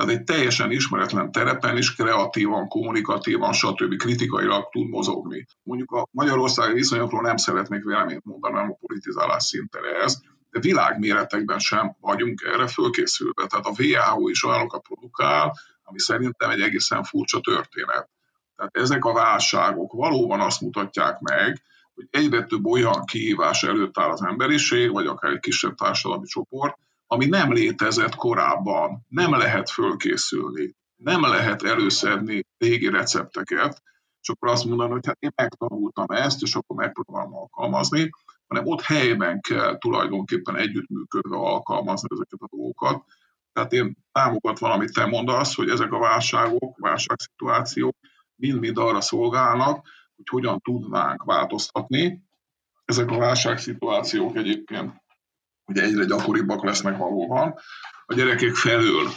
Tehát 0.00 0.14
egy 0.14 0.24
teljesen 0.24 0.70
ismeretlen 0.70 1.32
terepen 1.32 1.76
is 1.76 1.94
kreatívan, 1.94 2.68
kommunikatívan, 2.68 3.52
stb. 3.52 3.96
kritikailag 3.96 4.68
tud 4.70 4.88
mozogni. 4.88 5.46
Mondjuk 5.62 5.90
a 5.90 6.06
magyarországi 6.10 6.72
viszonyokról 6.72 7.22
nem 7.22 7.36
szeretnék 7.36 7.84
véleményt 7.84 8.24
mondani, 8.24 8.54
nem 8.54 8.70
a 8.70 8.86
politizálás 8.86 9.42
szintere 9.42 10.02
ez, 10.02 10.20
de 10.50 10.60
világméretekben 10.60 11.58
sem 11.58 11.96
vagyunk 12.00 12.42
erre 12.42 12.66
fölkészülve. 12.66 13.46
Tehát 13.46 13.66
a 13.66 13.74
WHO 13.78 14.28
is 14.28 14.44
olyanokat 14.44 14.82
produkál, 14.82 15.52
ami 15.82 15.98
szerintem 15.98 16.50
egy 16.50 16.60
egészen 16.60 17.02
furcsa 17.04 17.40
történet. 17.40 18.08
Tehát 18.56 18.76
ezek 18.76 19.04
a 19.04 19.12
válságok 19.12 19.92
valóban 19.92 20.40
azt 20.40 20.60
mutatják 20.60 21.18
meg, 21.18 21.62
hogy 21.94 22.06
egyre 22.10 22.44
több 22.44 22.66
olyan 22.66 23.04
kihívás 23.04 23.62
előtt 23.62 23.98
áll 23.98 24.10
az 24.10 24.22
emberiség, 24.22 24.90
vagy 24.92 25.06
akár 25.06 25.32
egy 25.32 25.40
kisebb 25.40 25.74
társadalmi 25.74 26.26
csoport, 26.26 26.78
ami 27.12 27.26
nem 27.26 27.52
létezett 27.52 28.14
korábban. 28.14 29.06
Nem 29.08 29.32
lehet 29.32 29.70
fölkészülni, 29.70 30.76
nem 30.96 31.22
lehet 31.22 31.62
előszedni 31.62 32.46
régi 32.58 32.88
recepteket, 32.88 33.82
és 34.20 34.28
akkor 34.28 34.48
azt 34.48 34.64
mondani, 34.64 34.90
hogy 34.90 35.06
hát 35.06 35.16
én 35.18 35.32
megtanultam 35.34 36.06
ezt, 36.08 36.42
és 36.42 36.54
akkor 36.54 36.76
megpróbálom 36.76 37.34
alkalmazni, 37.34 38.10
hanem 38.46 38.66
ott 38.66 38.80
helyben 38.80 39.40
kell 39.40 39.78
tulajdonképpen 39.78 40.56
együttműködve 40.56 41.36
alkalmazni 41.36 42.08
ezeket 42.12 42.40
a 42.40 42.56
dolgokat. 42.56 43.04
Tehát 43.52 43.72
én 43.72 43.96
támogatva, 44.12 44.72
amit 44.72 44.92
te 44.92 45.06
mondasz, 45.06 45.54
hogy 45.54 45.68
ezek 45.68 45.92
a 45.92 45.98
válságok, 45.98 46.78
válságszituációk 46.78 47.96
mind-mind 48.34 48.78
arra 48.78 49.00
szolgálnak, 49.00 49.86
hogy 50.16 50.28
hogyan 50.28 50.60
tudnánk 50.60 51.22
változtatni. 51.22 52.22
Ezek 52.84 53.10
a 53.10 53.18
válságszituációk 53.18 54.36
egyébként 54.36 54.92
ugye 55.70 55.82
egyre 55.82 56.04
gyakoribbak 56.04 56.64
lesznek 56.64 56.96
valóban. 56.96 57.54
A 58.06 58.14
gyerekek 58.14 58.54
felől 58.54 59.08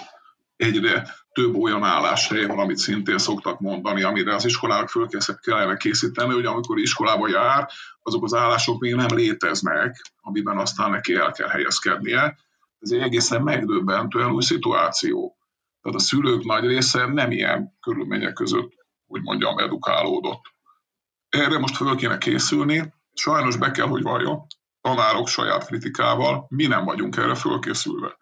egyre 0.56 1.08
több 1.32 1.56
olyan 1.56 1.84
álláshely 1.84 2.46
van, 2.46 2.60
amit 2.60 2.78
szintén 2.78 3.18
szoktak 3.18 3.60
mondani, 3.60 4.04
amire 4.04 4.36
az 4.36 4.46
iskolának 4.46 4.90
föl 4.90 5.08
kellene 5.42 5.78
készíteni, 5.78 6.34
hogy 6.34 6.46
amikor 6.46 6.80
iskolába 6.80 7.28
jár, 7.28 7.70
azok 8.04 8.24
az 8.24 8.34
állások 8.34 8.80
még 8.80 8.96
nem 8.96 9.16
léteznek, 9.16 10.02
amiben 10.22 10.58
aztán 10.58 10.92
neki 10.92 11.14
el 11.14 11.32
kell 11.32 11.48
helyezkednie. 11.48 12.38
Ez 12.80 12.92
egy 12.92 13.00
egészen 13.00 13.42
megdöbbentően 13.42 14.32
új 14.32 14.42
szituáció. 14.42 15.38
Tehát 15.82 16.00
a 16.00 16.02
szülők 16.02 16.44
nagy 16.44 16.66
része 16.66 17.06
nem 17.06 17.32
ilyen 17.32 17.78
körülmények 17.82 18.34
között, 18.34 18.72
úgy 19.08 19.22
mondjam, 19.22 19.58
edukálódott. 19.58 20.42
Erre 21.30 21.58
most 21.60 21.76
föl 21.76 21.96
kéne 21.96 22.18
készülni, 22.18 22.94
sajnos 23.14 23.58
be 23.58 23.72
kell, 23.72 23.88
hogy 23.88 24.02
valljon, 24.02 24.46
tanárok 24.84 25.28
saját 25.28 25.66
kritikával, 25.66 26.46
mi 26.50 26.66
nem 26.66 26.86
vagyunk 26.86 27.18
erre 27.18 27.36
fölkészülve. 27.36 28.18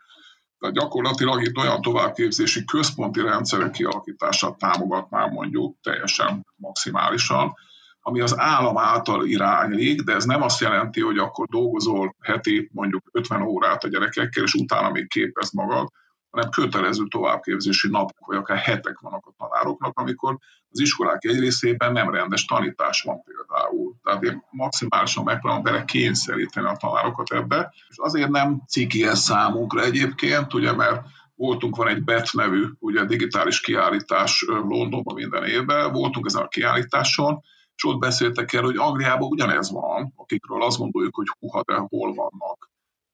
Tehát 0.60 0.76
gyakorlatilag 0.76 1.42
itt 1.44 1.58
olyan 1.58 1.82
továbbképzési 1.82 2.66
központi 2.66 3.22
rendszerek 3.22 3.72
kialakítását 3.72 4.58
támogatnám 4.58 5.30
mondjuk 5.30 5.76
teljesen 5.82 6.46
maximálisan, 6.56 7.54
ami 8.02 8.20
az 8.22 8.40
állam 8.40 8.78
által 8.78 9.26
iránylik, 9.26 10.02
de 10.02 10.14
ez 10.14 10.26
nem 10.26 10.42
azt 10.42 10.60
jelenti, 10.60 11.02
hogy 11.02 11.18
akkor 11.18 11.48
dolgozol 11.48 12.16
heti 12.20 12.70
mondjuk 12.74 13.04
50 13.12 13.42
órát 13.42 13.84
a 13.84 13.88
gyerekekkel, 13.88 14.44
és 14.44 14.54
utána 14.54 14.90
még 14.90 15.08
képez 15.08 15.52
magad, 15.52 15.88
hanem 16.32 16.50
kötelező 16.50 17.04
továbbképzési 17.08 17.90
napok, 17.90 18.26
vagy 18.28 18.38
akár 18.38 18.58
hetek 18.58 19.00
vannak 19.00 19.26
a 19.26 19.34
tanároknak, 19.38 20.00
amikor 20.00 20.38
az 20.70 20.80
iskolák 20.80 21.24
egy 21.24 21.40
részében 21.40 21.92
nem 21.92 22.12
rendes 22.12 22.46
tanítás 22.46 23.02
van 23.02 23.24
például. 23.24 23.96
Tehát 24.04 24.24
én 24.24 24.44
maximálisan 24.50 25.24
megpróbálom 25.24 25.64
bele 25.64 25.86
kényszeríteni 25.86 26.68
a 26.68 26.78
tanárokat 26.80 27.32
ebbe, 27.32 27.74
és 27.90 27.96
azért 27.98 28.30
nem 28.30 28.62
ciki 28.68 29.04
ez 29.04 29.20
számunkra 29.20 29.82
egyébként, 29.82 30.54
ugye, 30.54 30.74
mert 30.74 31.06
voltunk, 31.36 31.76
van 31.76 31.88
egy 31.88 32.04
BET 32.04 32.34
nevű 32.34 32.66
ugye, 32.80 33.06
digitális 33.06 33.62
kiállítás 33.62 34.46
Londonban 34.48 35.16
minden 35.16 35.44
évben, 35.44 35.92
voltunk 35.92 36.26
ezen 36.26 36.42
a 36.42 36.48
kiállításon, 36.48 37.42
és 37.76 37.86
ott 37.86 38.00
beszéltek 38.00 38.54
el, 38.54 38.64
hogy 38.64 38.78
Angliában 38.78 39.30
ugyanez 39.30 39.72
van, 39.72 40.14
akikről 40.16 40.64
azt 40.64 40.78
gondoljuk, 40.78 41.16
hogy 41.16 41.28
huha, 41.40 41.64
de 41.66 41.74
hol 41.74 42.14
vannak. 42.14 42.71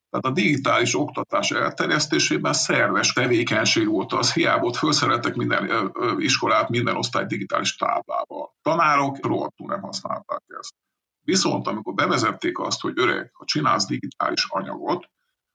Tehát 0.09 0.25
a 0.25 0.31
digitális 0.31 0.95
oktatás 0.95 1.51
elterjesztésében 1.51 2.53
szerves 2.53 3.13
tevékenység 3.13 3.87
volt 3.87 4.13
az, 4.13 4.33
hiába 4.33 4.65
ott 4.65 4.75
felszereltek 4.75 5.35
minden 5.35 5.91
iskolát, 6.17 6.69
minden 6.69 6.95
osztály 6.95 7.25
digitális 7.25 7.75
táblával. 7.75 8.55
Tanárok 8.61 9.25
rohadtul 9.25 9.67
nem 9.67 9.81
használták 9.81 10.43
ezt. 10.59 10.73
Viszont 11.21 11.67
amikor 11.67 11.93
bevezették 11.93 12.59
azt, 12.59 12.81
hogy 12.81 12.93
öreg, 12.95 13.29
ha 13.33 13.45
csinálsz 13.45 13.85
digitális 13.85 14.45
anyagot, 14.49 15.09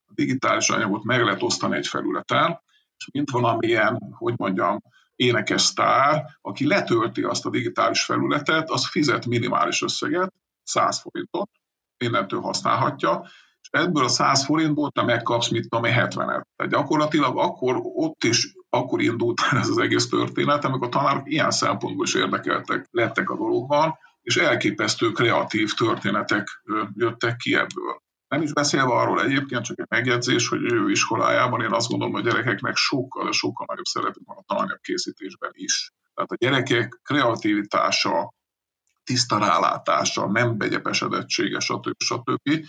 a 0.06 0.12
digitális 0.14 0.70
anyagot 0.70 1.04
meg 1.04 1.22
lehet 1.22 1.42
osztani 1.42 1.76
egy 1.76 1.86
felületen, 1.86 2.62
és 2.96 3.08
mint 3.12 3.30
valamilyen, 3.30 4.14
hogy 4.18 4.34
mondjam, 4.36 4.78
énekes 5.16 5.62
sztár, 5.62 6.24
aki 6.40 6.66
letölti 6.66 7.22
azt 7.22 7.46
a 7.46 7.50
digitális 7.50 8.04
felületet, 8.04 8.70
az 8.70 8.88
fizet 8.88 9.26
minimális 9.26 9.82
összeget, 9.82 10.32
100 10.62 11.00
forintot, 11.00 11.50
innentől 11.98 12.40
használhatja, 12.40 13.26
ebből 13.72 14.04
a 14.04 14.08
100 14.08 14.44
forintból 14.44 14.90
te 14.90 15.02
megkapsz, 15.02 15.48
mit 15.48 15.68
tudom 15.68 15.90
70-et. 15.94 16.42
Tehát 16.56 16.72
gyakorlatilag 16.72 17.38
akkor 17.38 17.80
ott 17.82 18.24
is 18.24 18.52
akkor 18.68 19.00
indult 19.00 19.40
ez 19.50 19.68
az 19.68 19.78
egész 19.78 20.08
történet, 20.08 20.64
amikor 20.64 20.86
a 20.86 20.90
tanárok 20.90 21.30
ilyen 21.30 21.50
szempontból 21.50 22.06
is 22.06 22.14
érdekeltek 22.14 22.86
lettek 22.90 23.30
a 23.30 23.36
dologban, 23.36 23.98
és 24.22 24.36
elképesztő 24.36 25.10
kreatív 25.10 25.72
történetek 25.72 26.62
jöttek 26.94 27.36
ki 27.36 27.54
ebből. 27.54 28.02
Nem 28.28 28.42
is 28.42 28.52
beszélve 28.52 28.92
arról 28.92 29.22
egyébként, 29.22 29.64
csak 29.64 29.78
egy 29.78 29.86
megjegyzés, 29.88 30.48
hogy 30.48 30.72
ő 30.72 30.90
iskolájában 30.90 31.60
én 31.60 31.72
azt 31.72 31.88
gondolom, 31.88 32.14
hogy 32.14 32.26
a 32.26 32.30
gyerekeknek 32.30 32.76
sokkal, 32.76 33.24
de 33.24 33.32
sokkal 33.32 33.66
nagyobb 33.68 33.84
szeretet 33.84 34.22
van 34.24 34.36
a 34.36 34.54
tananyag 34.54 34.80
készítésben 34.80 35.50
is. 35.54 35.92
Tehát 36.14 36.30
a 36.30 36.36
gyerekek 36.36 37.00
kreativitása, 37.02 38.32
tiszta 39.04 39.38
rálátása, 39.38 40.30
nem 40.30 40.56
begyepesedettsége, 40.56 41.60
stb. 41.60 41.94
stb. 41.98 42.66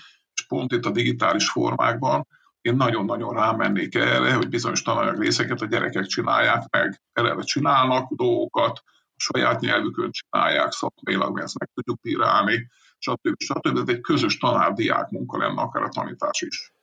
Pont 0.54 0.72
itt 0.72 0.86
a 0.86 0.92
digitális 0.92 1.50
formákban 1.50 2.28
én 2.62 2.76
nagyon-nagyon 2.76 3.34
rámennék 3.34 3.96
erre, 3.96 4.34
hogy 4.34 4.50
bizonyos 4.50 4.82
tananyag 4.82 5.20
részeket 5.22 5.62
a 5.62 5.66
gyerekek 5.66 6.06
csinálják 6.06 6.64
meg, 6.70 7.02
eleve 7.14 7.42
csinálnak 7.42 8.12
dolgokat, 8.12 8.84
a 9.16 9.32
saját 9.32 9.60
nyelvükön 9.60 10.12
csinálják, 10.12 10.72
szakmailag 10.72 11.36
mi 11.36 11.42
ezt 11.42 11.60
meg 11.60 11.70
tudjuk 11.74 12.00
bírálni, 12.02 12.68
stb. 12.98 13.36
stb. 13.38 13.78
Ez 13.78 13.88
egy 13.88 14.02
közös 14.02 14.38
tanár-diák 14.38 15.10
munka 15.10 15.38
lenne, 15.38 15.62
akár 15.62 15.84
a 15.84 15.90
tanítás 15.90 16.42
is. 16.42 16.74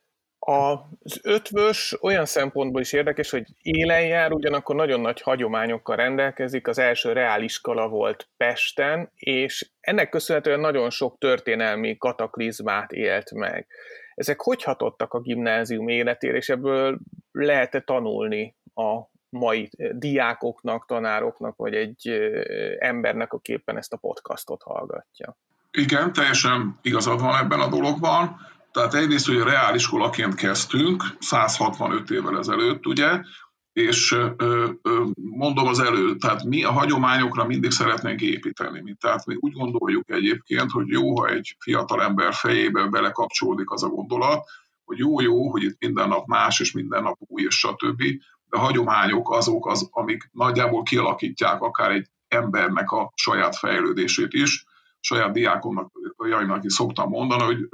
Az 0.43 1.19
ötvös 1.23 1.97
olyan 2.01 2.25
szempontból 2.25 2.81
is 2.81 2.93
érdekes, 2.93 3.29
hogy 3.29 3.45
élen 3.61 4.01
jár, 4.01 4.31
ugyanakkor 4.31 4.75
nagyon 4.75 4.99
nagy 4.99 5.21
hagyományokkal 5.21 5.95
rendelkezik. 5.95 6.67
Az 6.67 6.79
első 6.79 7.13
reáliskola 7.13 7.87
volt 7.87 8.29
Pesten, 8.37 9.11
és 9.15 9.69
ennek 9.79 10.09
köszönhetően 10.09 10.59
nagyon 10.59 10.89
sok 10.89 11.17
történelmi 11.17 11.97
kataklizmát 11.97 12.91
élt 12.91 13.31
meg. 13.31 13.67
Ezek 14.13 14.41
hogy 14.41 14.63
hatottak 14.63 15.13
a 15.13 15.19
gimnázium 15.19 15.87
életére, 15.87 16.37
és 16.37 16.49
ebből 16.49 16.99
lehet-e 17.31 17.79
tanulni 17.79 18.55
a 18.73 19.01
mai 19.29 19.69
diákoknak, 19.91 20.85
tanároknak, 20.85 21.55
vagy 21.55 21.73
egy 21.73 22.09
embernek, 22.79 23.33
aki 23.33 23.51
éppen 23.51 23.77
ezt 23.77 23.93
a 23.93 23.97
podcastot 23.97 24.61
hallgatja? 24.63 25.37
Igen, 25.71 26.13
teljesen 26.13 26.79
igazad 26.81 27.21
van 27.21 27.43
ebben 27.43 27.59
a 27.59 27.69
dologban. 27.69 28.35
Tehát 28.71 28.93
egyrészt, 28.93 29.27
hogy 29.27 29.37
reáliskolaként 29.37 30.35
kezdtünk, 30.35 31.03
165 31.19 32.09
évvel 32.09 32.37
ezelőtt, 32.37 32.87
ugye, 32.87 33.21
és 33.73 34.17
mondom 35.15 35.67
az 35.67 35.79
elő, 35.79 36.15
tehát 36.15 36.43
mi 36.43 36.63
a 36.63 36.71
hagyományokra 36.71 37.45
mindig 37.45 37.71
szeretnénk 37.71 38.21
építeni. 38.21 38.81
Mi. 38.81 38.93
Tehát 38.99 39.25
mi 39.25 39.35
úgy 39.39 39.53
gondoljuk 39.53 40.09
egyébként, 40.09 40.71
hogy 40.71 40.87
jó, 40.87 41.19
ha 41.19 41.27
egy 41.27 41.55
fiatal 41.59 42.03
ember 42.03 42.33
fejébe 42.33 42.87
belekapcsolódik 42.87 43.71
az 43.71 43.83
a 43.83 43.87
gondolat, 43.87 44.45
hogy 44.83 44.97
jó-jó, 44.97 45.49
hogy 45.49 45.63
itt 45.63 45.79
minden 45.79 46.07
nap 46.07 46.27
más, 46.27 46.59
és 46.59 46.71
minden 46.71 47.03
nap 47.03 47.17
új, 47.19 47.43
és 47.43 47.55
stb. 47.57 48.03
De 48.45 48.57
a 48.57 48.59
hagyományok 48.59 49.31
azok, 49.31 49.67
az, 49.67 49.89
amik 49.91 50.29
nagyjából 50.31 50.83
kialakítják 50.83 51.61
akár 51.61 51.91
egy 51.91 52.07
embernek 52.27 52.91
a 52.91 53.11
saját 53.15 53.55
fejlődését 53.55 54.33
is, 54.33 54.65
saját 55.01 55.31
diákomnak, 55.31 55.91
jajnak 56.17 56.63
is 56.63 56.73
szoktam 56.73 57.09
mondani, 57.09 57.43
hogy 57.43 57.67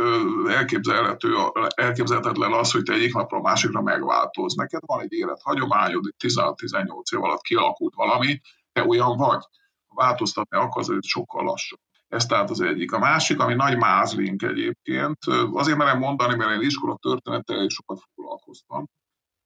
elképzelhető, 0.51 1.35
elképzelhetetlen 1.75 2.53
az, 2.53 2.71
hogy 2.71 2.83
te 2.83 2.93
egyik 2.93 3.13
napra 3.13 3.37
a 3.37 3.41
másikra 3.41 3.81
megváltoz. 3.81 4.55
Neked 4.55 4.81
van 4.85 5.01
egy 5.01 5.13
élethagyomány, 5.13 5.93
16-18 6.23 7.13
év 7.13 7.23
alatt 7.23 7.41
kialakult 7.41 7.93
valami, 7.95 8.41
te 8.71 8.85
olyan 8.85 9.17
vagy. 9.17 9.43
Változtatni 9.87 10.57
akarsz, 10.57 10.89
ez 10.89 11.07
sokkal 11.07 11.43
lassabb. 11.43 11.79
Ez 12.07 12.25
tehát 12.25 12.49
az 12.49 12.61
egyik. 12.61 12.91
A 12.91 12.99
másik, 12.99 13.39
ami 13.39 13.53
nagy 13.53 13.77
mázlink 13.77 14.41
egyébként, 14.41 15.17
azért 15.51 15.77
merem 15.77 15.97
mondani, 15.97 16.35
mert 16.35 16.51
én 16.51 16.67
iskola 16.67 16.97
történettel 17.01 17.63
is 17.63 17.73
sokat 17.73 17.99
foglalkoztam, 18.15 18.85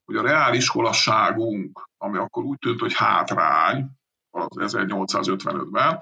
hogy 0.05 0.15
a 0.15 0.21
reáliskolasságunk, 0.21 1.89
ami 1.97 2.17
akkor 2.17 2.43
úgy 2.43 2.57
tűnt, 2.57 2.79
hogy 2.79 2.93
hátrány, 2.93 3.89
az 4.29 4.73
1855-ben, 4.75 5.99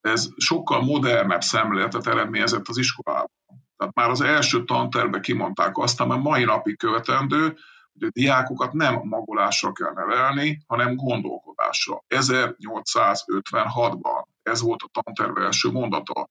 ez 0.00 0.28
sokkal 0.36 0.82
modernebb 0.82 1.40
szemléletet 1.40 2.06
eredményezett 2.06 2.68
az 2.68 2.78
iskolában. 2.78 3.30
Tehát 3.76 3.94
már 3.94 4.10
az 4.10 4.20
első 4.20 4.64
tanterbe 4.64 5.20
kimondták 5.20 5.78
azt, 5.78 6.04
mert 6.04 6.22
mai 6.22 6.44
napig 6.44 6.78
követendő, 6.78 7.56
hogy 7.92 8.08
a 8.08 8.10
diákokat 8.12 8.72
nem 8.72 9.00
magolásra 9.02 9.72
kell 9.72 9.92
nevelni, 9.92 10.62
hanem 10.66 10.94
gondolkodásra. 10.94 12.04
1856-ban 12.08 14.24
ez 14.42 14.60
volt 14.60 14.82
a 14.82 15.00
tanterve 15.02 15.44
első 15.44 15.70
mondata. 15.70 16.28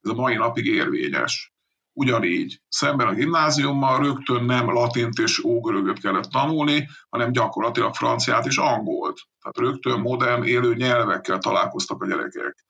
Ez 0.00 0.10
a 0.10 0.14
mai 0.14 0.34
napig 0.34 0.66
érvényes. 0.66 1.54
Ugyanígy 1.92 2.60
szemben 2.68 3.06
a 3.06 3.12
gimnáziummal 3.12 4.02
rögtön 4.02 4.44
nem 4.44 4.70
latint 4.70 5.18
és 5.18 5.44
ógörögöt 5.44 6.00
kellett 6.00 6.30
tanulni, 6.30 6.88
hanem 7.08 7.32
gyakorlatilag 7.32 7.94
franciát 7.94 8.46
és 8.46 8.56
angolt. 8.56 9.20
Tehát 9.40 9.70
rögtön 9.70 10.00
modern 10.00 10.42
élő 10.42 10.74
nyelvekkel 10.74 11.38
találkoztak 11.38 12.02
a 12.02 12.06
gyerekek 12.06 12.66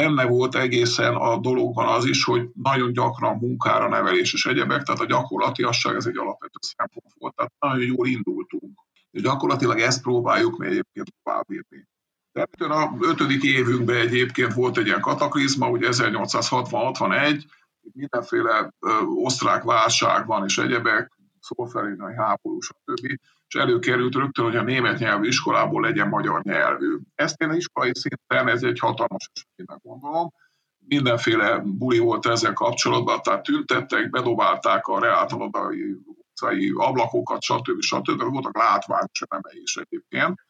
benne 0.00 0.24
volt 0.24 0.54
egészen 0.54 1.14
a 1.14 1.38
dologban 1.38 1.88
az 1.88 2.04
is, 2.04 2.24
hogy 2.24 2.48
nagyon 2.54 2.92
gyakran 2.92 3.36
munkára 3.36 3.88
nevelés 3.88 4.32
és 4.32 4.46
egyebek, 4.46 4.82
tehát 4.82 5.00
a 5.00 5.06
gyakorlatiasság 5.06 5.94
ez 5.94 6.06
egy 6.06 6.16
alapvető 6.16 6.58
szempont 6.60 7.12
volt, 7.18 7.34
tehát 7.34 7.52
nagyon 7.58 7.86
jól 7.86 8.06
indultunk. 8.06 8.78
És 9.10 9.22
gyakorlatilag 9.22 9.78
ezt 9.78 10.02
próbáljuk 10.02 10.56
mi 10.56 10.66
egyébként 10.66 11.14
továbbírni. 11.22 11.88
De 12.32 12.64
a 12.64 12.96
ötödik 13.00 13.42
évünkben 13.42 13.96
egyébként 13.96 14.54
volt 14.54 14.78
egy 14.78 14.86
ilyen 14.86 15.00
kataklizma, 15.00 15.68
ugye 15.68 15.88
1860-61, 15.90 17.44
mindenféle 17.92 18.74
ö, 18.78 18.88
osztrák 19.04 19.62
válság 19.62 20.26
van 20.26 20.44
és 20.44 20.58
egyebek, 20.58 21.12
szolfelénai 21.40 22.14
háború, 22.14 22.60
stb 22.60 23.18
és 23.48 23.54
előkerült 23.54 24.14
rögtön, 24.14 24.44
hogy 24.44 24.56
a 24.56 24.62
német 24.62 24.98
nyelvű 24.98 25.26
iskolából 25.26 25.82
legyen 25.82 26.08
magyar 26.08 26.42
nyelvű. 26.42 26.98
Ezt 27.14 27.40
én 27.40 27.52
iskolai 27.52 27.90
szinten, 27.94 28.48
ez 28.48 28.62
egy 28.62 28.78
hatalmas 28.78 29.30
eseménynek 29.34 29.82
gondolom. 29.82 30.32
Mindenféle 30.78 31.58
buli 31.64 31.98
volt 31.98 32.26
ezzel 32.26 32.52
kapcsolatban, 32.52 33.22
tehát 33.22 33.42
tüntettek, 33.42 34.10
bedobálták 34.10 34.86
a 34.86 35.00
reáltalodai 35.00 35.96
utcai 36.04 36.72
ablakokat, 36.76 37.42
stb. 37.42 37.80
stb. 37.80 38.22
Voltak 38.22 38.56
látványos 38.56 39.22
elemei 39.28 39.60
is 39.62 39.76
egyébként. 39.76 40.44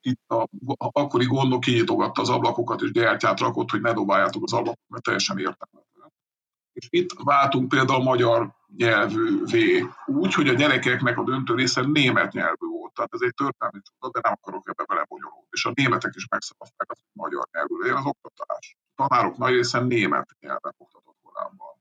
Itt 0.00 0.20
a, 0.26 0.48
akkori 0.76 1.26
gondok 1.26 1.60
kinyitogatta 1.60 2.20
az 2.20 2.28
ablakokat, 2.28 2.82
és 2.82 2.90
gyertyát 2.90 3.40
rakott, 3.40 3.70
hogy 3.70 3.80
ne 3.80 3.92
dobáljátok 3.92 4.42
az 4.44 4.52
ablakokat, 4.52 4.88
mert 4.88 5.02
teljesen 5.02 5.38
értelmetlen. 5.38 5.91
És 6.72 6.86
itt 6.90 7.10
váltunk 7.24 7.68
például 7.68 8.02
magyar 8.02 8.54
nyelvűvé, 8.76 9.84
úgy, 10.06 10.34
hogy 10.34 10.48
a 10.48 10.54
gyerekeknek 10.54 11.18
a 11.18 11.24
döntő 11.24 11.54
része 11.54 11.80
német 11.86 12.32
nyelvű 12.32 12.66
volt. 12.66 12.92
Tehát 12.94 13.10
ez 13.12 13.20
egy 13.20 13.34
történelmi 13.34 13.80
csoda, 13.82 14.12
de 14.12 14.20
nem 14.22 14.38
akarok 14.40 14.68
ebbe 14.68 14.84
belebonyolódni. 14.84 15.48
És 15.50 15.64
a 15.64 15.72
németek 15.74 16.12
is 16.14 16.26
megszavazták 16.30 16.90
azt, 16.90 17.00
hogy 17.00 17.22
magyar 17.22 17.48
nyelvű 17.52 17.74
legyen 17.80 17.96
az 17.96 18.06
oktatás. 18.06 18.76
A 18.94 19.06
tanárok 19.06 19.36
nagy 19.36 19.52
része 19.52 19.80
német 19.80 20.28
nyelven 20.40 20.74
oktatott 20.76 21.16
korábban. 21.22 21.74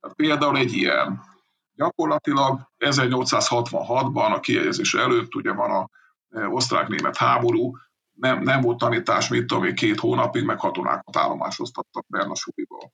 Tehát 0.00 0.16
például 0.16 0.56
egy 0.56 0.72
ilyen. 0.72 1.20
Gyakorlatilag 1.74 2.60
1866-ban 2.78 4.34
a 4.34 4.40
kiegyezés 4.40 4.94
előtt 4.94 5.34
ugye 5.34 5.52
van 5.52 5.70
a 5.70 5.88
e, 6.30 6.48
osztrák-német 6.48 7.16
háború, 7.16 7.76
nem, 8.12 8.42
nem 8.42 8.60
volt 8.60 8.78
tanítás, 8.78 9.28
mit 9.28 9.46
tudom 9.46 9.74
két 9.74 10.00
hónapig, 10.00 10.44
meg 10.44 10.56
katonákat 10.56 11.16
állomásoztattak 11.16 12.06
benne 12.06 12.30
a 12.30 12.34
suliba. 12.34 12.92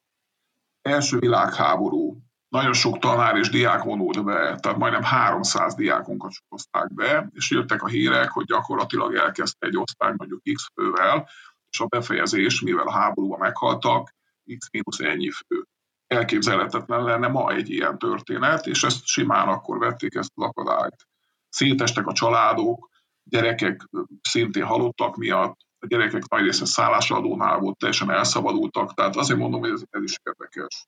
Első 0.85 1.19
világháború, 1.19 2.17
nagyon 2.49 2.73
sok 2.73 2.99
tanár 2.99 3.37
és 3.37 3.49
diák 3.49 3.83
vonult 3.83 4.25
be, 4.25 4.55
tehát 4.55 4.79
majdnem 4.79 5.03
300 5.03 5.75
diákunkat 5.75 6.33
sorozták 6.33 6.95
be, 6.95 7.29
és 7.33 7.51
jöttek 7.51 7.83
a 7.83 7.87
hírek, 7.87 8.31
hogy 8.31 8.45
gyakorlatilag 8.45 9.15
elkezdte 9.15 9.67
egy 9.67 9.77
osztály 9.77 10.13
mondjuk 10.17 10.43
X 10.55 10.71
fővel, 10.75 11.29
és 11.71 11.81
a 11.81 11.87
befejezés, 11.87 12.61
mivel 12.61 12.87
a 12.87 12.93
háborúban 12.93 13.39
meghaltak, 13.39 14.15
X 14.59 14.71
mínusz 14.71 15.01
ennyi 15.01 15.31
fő. 15.31 15.67
Elképzelhetetlen 16.07 17.03
lenne 17.03 17.29
ma 17.29 17.53
egy 17.53 17.71
ilyen 17.71 17.99
történet, 17.99 18.67
és 18.67 18.83
ezt 18.83 19.07
simán 19.07 19.49
akkor 19.49 19.79
vették 19.79 20.15
ezt 20.15 20.33
az 20.35 20.45
akadályt. 20.45 21.07
Szétestek 21.49 22.07
a 22.07 22.13
családok, 22.13 22.91
gyerekek 23.23 23.89
szintén 24.23 24.65
halottak 24.65 25.17
miatt, 25.17 25.57
a 25.85 25.87
gyerekek 25.87 26.29
nagy 26.29 26.45
része 26.45 26.65
szállásadónál 26.65 27.59
volt, 27.59 27.79
teljesen 27.79 28.11
elszabadultak, 28.11 28.95
tehát 28.95 29.17
azért 29.17 29.39
mondom, 29.39 29.61
hogy 29.61 29.71
ez, 29.71 29.83
ez 29.91 30.03
is 30.03 30.17
érdekes. 30.23 30.87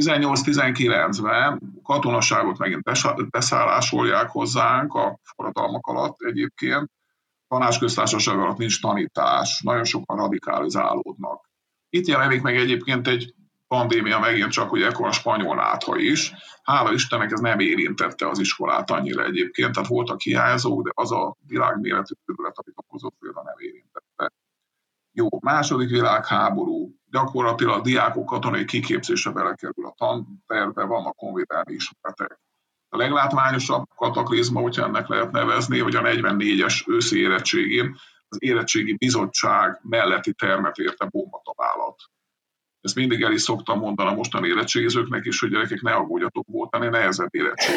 18-19-ben 0.00 1.60
katonaságot 1.82 2.58
megint 2.58 2.82
beszállásolják 3.30 4.30
hozzánk 4.30 4.94
a 4.94 5.18
forradalmak 5.22 5.86
alatt 5.86 6.20
egyébként. 6.20 6.90
Tanácsköztársaság 7.48 8.38
alatt 8.38 8.56
nincs 8.56 8.80
tanítás, 8.80 9.60
nagyon 9.64 9.84
sokan 9.84 10.16
radikalizálódnak. 10.16 11.48
Itt 11.88 12.06
jelenik 12.06 12.42
meg 12.42 12.56
egyébként 12.56 13.08
egy 13.08 13.34
pandémia 13.68 14.18
megint 14.18 14.50
csak, 14.50 14.68
hogy 14.68 14.82
ekkor 14.82 15.06
a 15.06 15.12
spanyol 15.12 15.54
nátha 15.54 15.96
is. 15.96 16.32
Hála 16.62 16.92
Istennek 16.92 17.30
ez 17.30 17.40
nem 17.40 17.58
érintette 17.58 18.28
az 18.28 18.38
iskolát 18.38 18.90
annyira 18.90 19.24
egyébként, 19.24 19.72
tehát 19.72 19.88
voltak 19.88 20.20
hiányzók, 20.20 20.82
de 20.82 20.90
az 20.94 21.12
a 21.12 21.36
világméretű 21.46 22.14
terület, 22.24 22.58
amit 22.58 22.74
okozott 22.76 23.14
például 23.18 23.44
nem 23.44 23.58
érintette. 23.58 24.32
Jó, 25.12 25.28
második 25.40 25.88
világháború, 25.88 26.94
gyakorlatilag 27.10 27.78
a 27.78 27.82
diákok 27.82 28.26
katonai 28.26 28.64
kiképzése 28.64 29.30
belekerül 29.30 29.86
a 29.86 29.94
tanterve, 29.96 30.84
vannak 30.84 31.16
konvédelmi 31.16 31.72
ismeretek. 31.72 32.40
A 32.88 32.96
leglátványosabb 32.96 33.84
kataklizma, 33.96 34.60
hogyha 34.60 34.84
ennek 34.84 35.08
lehet 35.08 35.30
nevezni, 35.30 35.78
hogy 35.78 35.94
a 35.94 36.00
44-es 36.00 36.88
őszi 36.88 37.20
érettségén 37.20 37.96
az 38.28 38.42
érettségi 38.42 38.96
bizottság 38.96 39.80
melletti 39.82 40.32
termet 40.32 40.76
érte 40.76 41.06
bombatalálat. 41.10 41.47
Ezt 42.88 42.96
mindig 42.96 43.22
el 43.22 43.32
is 43.32 43.42
szoktam 43.42 43.78
mondani 43.78 44.08
a 44.08 44.14
mostani 44.14 44.48
érettségizőknek 44.48 45.24
is, 45.24 45.40
hogy 45.40 45.50
gyerekek 45.50 45.80
ne 45.80 45.92
aggódjatok, 45.92 46.46
volt 46.50 46.74
ennél 46.74 46.90
nehezebb 46.90 47.34
érettség. 47.34 47.74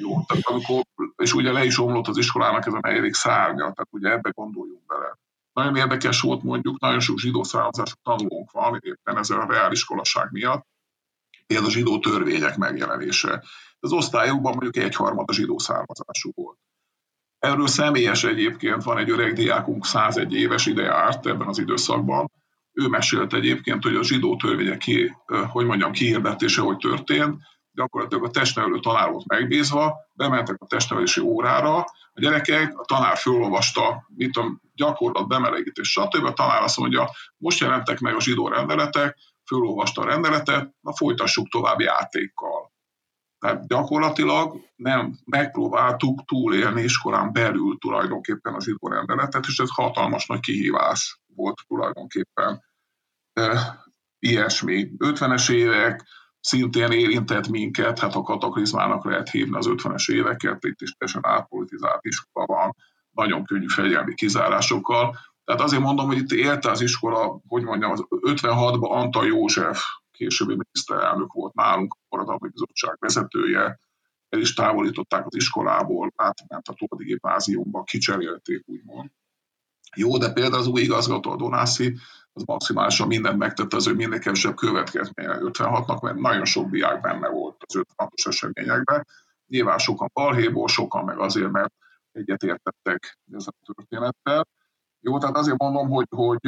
Jó, 0.00 0.22
tehát 0.26 0.46
amikor, 0.46 0.82
és 1.16 1.32
ugye 1.34 1.52
le 1.52 1.64
is 1.64 1.78
omlott 1.78 2.06
az 2.06 2.16
iskolának 2.16 2.66
ez 2.66 2.72
a 2.72 2.78
negyedik 2.80 3.14
szárnya, 3.14 3.72
tehát 3.72 3.88
ugye 3.90 4.10
ebbe 4.10 4.30
gondoljunk 4.34 4.86
bele. 4.86 5.18
Nagyon 5.52 5.76
érdekes 5.76 6.20
volt 6.20 6.42
mondjuk, 6.42 6.80
nagyon 6.80 7.00
sok 7.00 7.18
zsidó 7.18 7.42
származású 7.42 7.94
tanulónk 8.02 8.50
van, 8.50 8.78
éppen 8.80 9.18
ezzel 9.18 9.40
a 9.40 9.46
reáliskolaság 9.46 10.28
miatt, 10.30 10.66
például 11.46 11.68
a 11.68 11.72
zsidó 11.72 11.98
törvények 11.98 12.56
megjelenése. 12.56 13.44
Az 13.80 13.92
osztályokban 13.92 14.52
mondjuk 14.52 14.84
egyharmad 14.84 15.28
a 15.28 15.32
zsidó 15.32 15.58
származású 15.58 16.30
volt. 16.34 16.58
Erről 17.38 17.66
személyes 17.66 18.24
egyébként 18.24 18.82
van 18.82 18.98
egy 18.98 19.10
öreg 19.10 19.32
diákunk, 19.32 19.86
101 19.86 20.32
éves 20.32 20.66
ide 20.66 20.82
járt 20.82 21.26
ebben 21.26 21.48
az 21.48 21.58
időszakban. 21.58 22.30
Ő 22.80 22.88
mesélt 22.88 23.32
egyébként, 23.32 23.82
hogy 23.82 23.94
a 23.94 24.02
zsidó 24.02 24.36
törvények 24.36 24.78
ki, 24.78 25.16
hogy 25.48 25.66
mondjam, 25.66 25.92
kihirdetése, 25.92 26.60
hogy 26.60 26.76
történt, 26.76 27.40
gyakorlatilag 27.72 28.24
a 28.24 28.30
testnevelő 28.30 28.78
tanár 28.80 29.10
volt 29.10 29.26
megbízva, 29.26 29.94
bementek 30.14 30.56
a 30.58 30.66
testnevelési 30.66 31.20
órára, 31.20 31.76
a 32.12 32.20
gyerekek, 32.20 32.78
a 32.78 32.84
tanár 32.84 33.16
fölolvasta, 33.16 34.06
mit 34.14 34.36
a 34.36 34.60
gyakorlat, 34.74 35.28
bemelegítés, 35.28 35.90
stb. 35.90 36.24
A 36.24 36.32
tanár 36.32 36.62
azt 36.62 36.78
mondja, 36.78 37.10
most 37.36 37.60
jelentek 37.60 38.00
meg 38.00 38.14
a 38.14 38.20
zsidó 38.20 38.48
rendeletek, 38.48 39.16
fölolvasta 39.46 40.02
a 40.02 40.04
rendeletet, 40.04 40.74
na 40.80 40.92
folytassuk 40.92 41.48
tovább 41.48 41.80
játékkal. 41.80 42.72
Tehát 43.38 43.66
gyakorlatilag 43.66 44.60
nem 44.76 45.18
megpróbáltuk 45.24 46.24
túlélni 46.24 46.82
iskolán 46.82 47.32
belül 47.32 47.78
tulajdonképpen 47.78 48.54
a 48.54 48.60
zsidó 48.60 48.88
rendeletet, 48.88 49.46
és 49.46 49.58
ez 49.58 49.70
hatalmas 49.70 50.26
nagy 50.26 50.40
kihívás 50.40 51.20
volt 51.34 51.58
tulajdonképpen. 51.66 52.68
Ilyesmi. 54.18 54.90
50-es 54.98 55.50
évek, 55.50 56.04
szintén 56.40 56.90
érintett 56.90 57.48
minket, 57.48 57.98
hát 57.98 58.14
a 58.14 58.22
kataklizmának 58.22 59.04
lehet 59.04 59.30
hívni 59.30 59.56
az 59.56 59.66
50-es 59.68 60.12
éveket, 60.12 60.64
itt 60.64 60.80
is 60.80 60.92
teljesen 60.92 61.26
átpolitizált 61.26 62.04
iskola 62.04 62.46
van, 62.46 62.76
nagyon 63.10 63.44
könnyű 63.44 63.68
fegyelmi 63.68 64.14
kizárásokkal. 64.14 65.16
Tehát 65.44 65.60
azért 65.60 65.82
mondom, 65.82 66.06
hogy 66.06 66.16
itt 66.16 66.30
élte 66.30 66.70
az 66.70 66.80
iskola, 66.80 67.40
hogy 67.46 67.62
mondjam, 67.62 67.90
az 67.90 68.04
56-ban 68.08 68.90
Antal 68.90 69.26
József, 69.26 69.82
későbbi 70.10 70.56
miniszterelnök 70.56 71.32
volt 71.32 71.54
nálunk, 71.54 71.92
a 71.94 71.98
forradalmi 72.08 72.48
bizottság 72.48 72.96
vezetője, 72.98 73.78
el 74.28 74.40
is 74.40 74.54
távolították 74.54 75.26
az 75.26 75.36
iskolából, 75.36 76.12
átment 76.16 76.68
a 76.68 76.72
Tódi 76.72 77.04
gimnáziumba, 77.04 77.82
kicserélték, 77.82 78.62
úgymond. 78.66 79.10
Jó, 79.96 80.18
de 80.18 80.32
például 80.32 80.60
az 80.60 80.66
új 80.66 80.80
igazgató, 80.80 81.30
a 81.30 81.36
Donászi, 81.36 81.96
az 82.32 82.42
maximálisan 82.42 83.06
mindent 83.06 83.38
megtette 83.38 83.76
az 83.76 83.86
ő 83.86 83.94
minél 83.94 84.18
kevesebb 84.18 84.54
következménye 84.54 85.38
56-nak, 85.40 86.02
mert 86.02 86.16
nagyon 86.16 86.44
sok 86.44 86.70
diák 86.70 87.00
benne 87.00 87.28
volt 87.28 87.64
az 87.66 87.82
56-os 87.96 88.26
eseményekben. 88.26 89.06
Nyilván 89.46 89.78
sokan 89.78 90.10
balhéból, 90.12 90.68
sokan 90.68 91.04
meg 91.04 91.18
azért, 91.18 91.50
mert 91.50 91.72
egyetértettek 92.12 93.18
ezzel 93.32 93.54
a 93.60 93.72
történettel. 93.74 94.46
Jó, 95.02 95.18
tehát 95.18 95.36
azért 95.36 95.58
mondom, 95.58 95.88
hogy, 95.88 96.06
hogy 96.10 96.38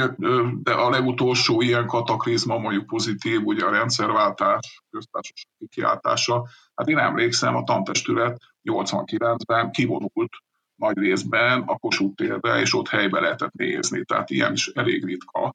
de 0.62 0.72
a 0.72 0.90
legutolsó 0.90 1.60
ilyen 1.60 1.86
kataklizma, 1.86 2.58
mondjuk 2.58 2.86
pozitív, 2.86 3.46
ugye 3.46 3.64
a 3.64 3.70
rendszerváltás, 3.70 4.82
köztársaság 4.90 5.52
kiáltása, 5.68 6.46
hát 6.74 6.88
én 6.88 6.98
emlékszem, 6.98 7.56
a 7.56 7.64
tantestület 7.64 8.42
89-ben 8.64 9.70
kivonult 9.70 10.30
nagy 10.74 10.96
részben 10.98 11.62
a 11.62 11.78
Kossuth 11.78 12.14
térbe, 12.14 12.60
és 12.60 12.74
ott 12.74 12.88
helybe 12.88 13.20
lehetett 13.20 13.52
nézni. 13.52 14.04
Tehát 14.04 14.30
ilyen 14.30 14.52
is 14.52 14.66
elég 14.66 15.04
ritka 15.04 15.54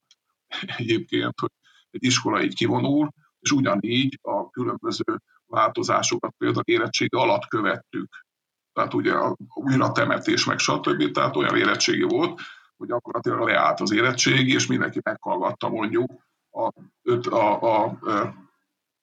egyébként, 0.77 1.39
hogy 1.39 1.51
egy 1.91 2.03
iskola 2.03 2.43
így 2.43 2.55
kivonul, 2.55 3.13
és 3.39 3.51
ugyanígy 3.51 4.19
a 4.21 4.49
különböző 4.49 5.03
változásokat 5.45 6.33
például 6.37 6.63
érettségi 6.65 7.15
alatt 7.15 7.47
követtük. 7.47 8.25
Tehát 8.73 8.93
ugye 8.93 9.13
a 9.13 9.35
újra 9.53 9.91
temetés, 9.91 10.45
meg 10.45 10.59
stb. 10.59 11.11
Tehát 11.11 11.35
olyan 11.35 11.57
érettségi 11.57 12.03
volt, 12.03 12.41
hogy 12.77 12.87
gyakorlatilag 12.87 13.47
leállt 13.47 13.79
az 13.79 13.91
érettségi, 13.91 14.53
és 14.53 14.67
mindenki 14.67 14.99
meghallgatta 15.03 15.69
mondjuk 15.69 16.11
a, 16.49 16.71
a, 17.03 17.35
a, 17.35 17.61
a, 17.61 17.97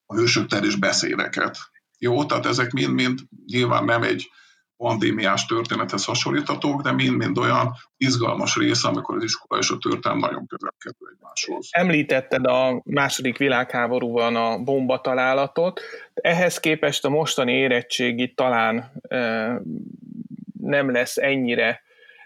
a 0.07 0.15
hősök 0.15 0.47
terés 0.47 0.77
beszédeket. 0.77 1.59
Jó, 1.99 2.25
tehát 2.25 2.47
ezek 2.47 2.73
mind-mind 2.73 3.21
nyilván 3.47 3.85
nem 3.85 4.03
egy 4.03 4.31
pandémiás 4.77 5.47
történethez 5.47 6.05
hasonlítatók, 6.05 6.83
de 6.83 6.93
mind-mind 6.93 7.39
olyan 7.39 7.75
izgalmas 7.97 8.57
része, 8.57 8.89
amikor 8.89 9.17
az 9.17 9.23
iskola 9.23 9.61
és 9.61 9.71
a 9.71 9.79
történelem 9.79 10.19
nagyon 10.21 10.47
közel 10.47 10.75
kerül 10.79 11.15
egymáshoz. 11.15 11.69
Említetted 11.71 12.47
a 12.47 12.83
második 12.85 13.39
világháborúban 13.39 14.37
a 14.37 14.59
bomba 14.59 15.01
találatot. 15.01 15.81
Ehhez 16.15 16.61
képest 16.61 17.05
a 17.05 17.09
mostani 17.09 17.53
érettségi 17.53 18.33
talán 18.35 18.93
e, 19.09 19.61
nem 20.61 20.91
lesz 20.91 21.17
ennyire 21.17 21.83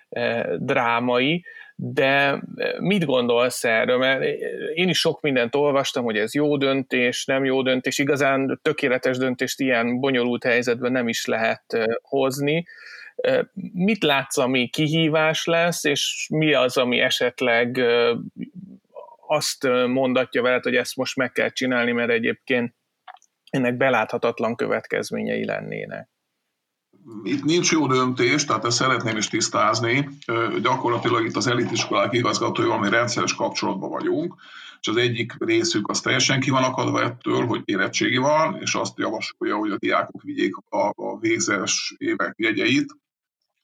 e, 0.08 0.46
drámai, 0.56 1.44
de 1.80 2.42
mit 2.78 3.04
gondolsz 3.04 3.64
erről? 3.64 3.98
Mert 3.98 4.22
én 4.74 4.88
is 4.88 4.98
sok 4.98 5.20
mindent 5.20 5.54
olvastam, 5.54 6.04
hogy 6.04 6.16
ez 6.16 6.34
jó 6.34 6.56
döntés, 6.56 7.24
nem 7.24 7.44
jó 7.44 7.62
döntés, 7.62 7.98
igazán 7.98 8.58
tökéletes 8.62 9.16
döntést 9.16 9.60
ilyen 9.60 10.00
bonyolult 10.00 10.44
helyzetben 10.44 10.92
nem 10.92 11.08
is 11.08 11.26
lehet 11.26 11.88
hozni. 12.02 12.66
Mit 13.72 14.02
látsz, 14.02 14.36
ami 14.36 14.68
kihívás 14.68 15.44
lesz, 15.44 15.84
és 15.84 16.28
mi 16.30 16.52
az, 16.52 16.76
ami 16.76 17.00
esetleg 17.00 17.80
azt 19.26 19.68
mondatja 19.86 20.42
veled, 20.42 20.62
hogy 20.62 20.76
ezt 20.76 20.96
most 20.96 21.16
meg 21.16 21.32
kell 21.32 21.50
csinálni, 21.50 21.92
mert 21.92 22.10
egyébként 22.10 22.74
ennek 23.50 23.76
beláthatatlan 23.76 24.56
következményei 24.56 25.44
lennének? 25.44 26.08
Itt 27.22 27.44
nincs 27.44 27.70
jó 27.70 27.86
döntés, 27.86 28.44
tehát 28.44 28.64
ezt 28.64 28.76
szeretném 28.76 29.16
is 29.16 29.28
tisztázni. 29.28 30.08
Gyakorlatilag 30.62 31.24
itt 31.24 31.36
az 31.36 31.46
elitiskolák 31.46 32.12
igazgatói, 32.12 32.70
ami 32.70 32.88
rendszeres 32.88 33.34
kapcsolatban 33.34 33.90
vagyunk, 33.90 34.34
és 34.80 34.88
az 34.88 34.96
egyik 34.96 35.32
részük 35.38 35.88
az 35.88 36.00
teljesen 36.00 36.40
ki 36.40 36.50
van 36.50 36.62
akadva 36.62 37.02
ettől, 37.02 37.46
hogy 37.46 37.60
érettségi 37.64 38.16
van, 38.16 38.56
és 38.60 38.74
azt 38.74 38.98
javasolja, 38.98 39.56
hogy 39.56 39.70
a 39.70 39.78
diákok 39.78 40.22
vigyék 40.22 40.56
a, 40.56 40.92
a 40.94 41.18
végzes 41.18 41.94
évek 41.96 42.34
jegyeit, 42.36 42.96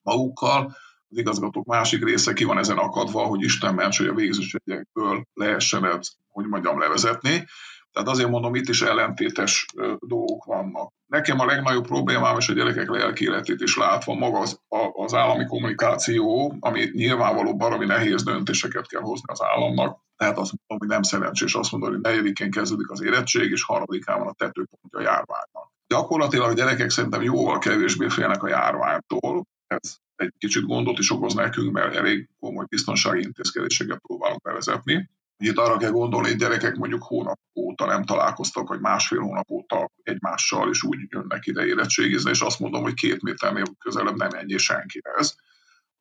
magukkal. 0.02 0.76
Az 1.08 1.18
igazgatók 1.18 1.64
másik 1.64 2.04
része 2.04 2.32
ki 2.32 2.44
van 2.44 2.58
ezen 2.58 2.78
akadva, 2.78 3.22
hogy 3.22 3.42
Isten 3.42 3.74
ments, 3.74 3.98
hogy 3.98 4.06
a 4.06 4.14
végzőségekből 4.14 5.26
lehessen 5.34 5.84
ezt, 5.84 6.12
hogy 6.28 6.46
mondjam, 6.46 6.78
levezetni. 6.78 7.46
Tehát 7.94 8.08
azért 8.08 8.28
mondom, 8.28 8.54
itt 8.54 8.68
is 8.68 8.82
ellentétes 8.82 9.66
dolgok 9.98 10.44
vannak. 10.44 10.92
Nekem 11.06 11.40
a 11.40 11.44
legnagyobb 11.44 11.86
problémám, 11.86 12.38
és 12.38 12.48
a 12.48 12.52
gyerekek 12.52 12.88
lelki 12.88 13.24
életét 13.24 13.60
is 13.60 13.76
látva, 13.76 14.14
maga 14.14 14.38
az, 14.38 14.60
az 14.92 15.14
állami 15.14 15.46
kommunikáció, 15.46 16.56
ami 16.60 16.90
nyilvánvaló 16.92 17.56
baromi 17.56 17.84
nehéz 17.84 18.22
döntéseket 18.22 18.86
kell 18.86 19.00
hozni 19.00 19.32
az 19.32 19.42
államnak. 19.42 20.00
Tehát 20.16 20.36
mondom, 20.36 20.56
hogy 20.78 20.88
nem 20.88 21.02
szerencsés 21.02 21.54
azt 21.54 21.72
mondani, 21.72 21.92
hogy 21.92 22.02
negyedikén 22.02 22.50
kezdődik 22.50 22.90
az 22.90 23.02
érettség, 23.02 23.50
és 23.50 23.64
harmadikán 23.64 24.18
van 24.18 24.28
a 24.28 24.32
tetőpontja 24.32 24.98
a 24.98 25.02
járványnak. 25.02 25.72
Gyakorlatilag 25.86 26.50
a 26.50 26.54
gyerekek 26.54 26.90
szerintem 26.90 27.22
jóval 27.22 27.58
kevésbé 27.58 28.08
félnek 28.08 28.42
a 28.42 28.48
járványtól. 28.48 29.46
Ez 29.66 29.96
egy 30.16 30.32
kicsit 30.38 30.66
gondot 30.66 30.98
is 30.98 31.10
okoz 31.10 31.34
nekünk, 31.34 31.72
mert 31.72 31.94
elég 31.94 32.28
komoly 32.40 32.64
biztonsági 32.68 33.22
intézkedéseket 33.22 33.98
próbálunk 33.98 34.42
bevezetni. 34.42 35.10
Itt 35.46 35.58
arra 35.58 35.76
kell 35.76 35.90
gondolni, 35.90 36.28
hogy 36.28 36.36
gyerekek 36.36 36.74
mondjuk 36.74 37.02
hónap 37.02 37.38
óta 37.54 37.86
nem 37.86 38.04
találkoztak, 38.04 38.68
vagy 38.68 38.80
másfél 38.80 39.20
hónap 39.20 39.50
óta 39.50 39.90
egymással, 40.02 40.70
és 40.70 40.82
úgy 40.82 40.98
jönnek 41.08 41.46
ide 41.46 41.66
érettségizni, 41.66 42.30
és 42.30 42.40
azt 42.40 42.60
mondom, 42.60 42.82
hogy 42.82 42.94
két 42.94 43.22
méternél 43.22 43.64
közelebb 43.78 44.16
nem 44.16 44.30
ennyi 44.30 44.56
senkihez, 44.56 45.36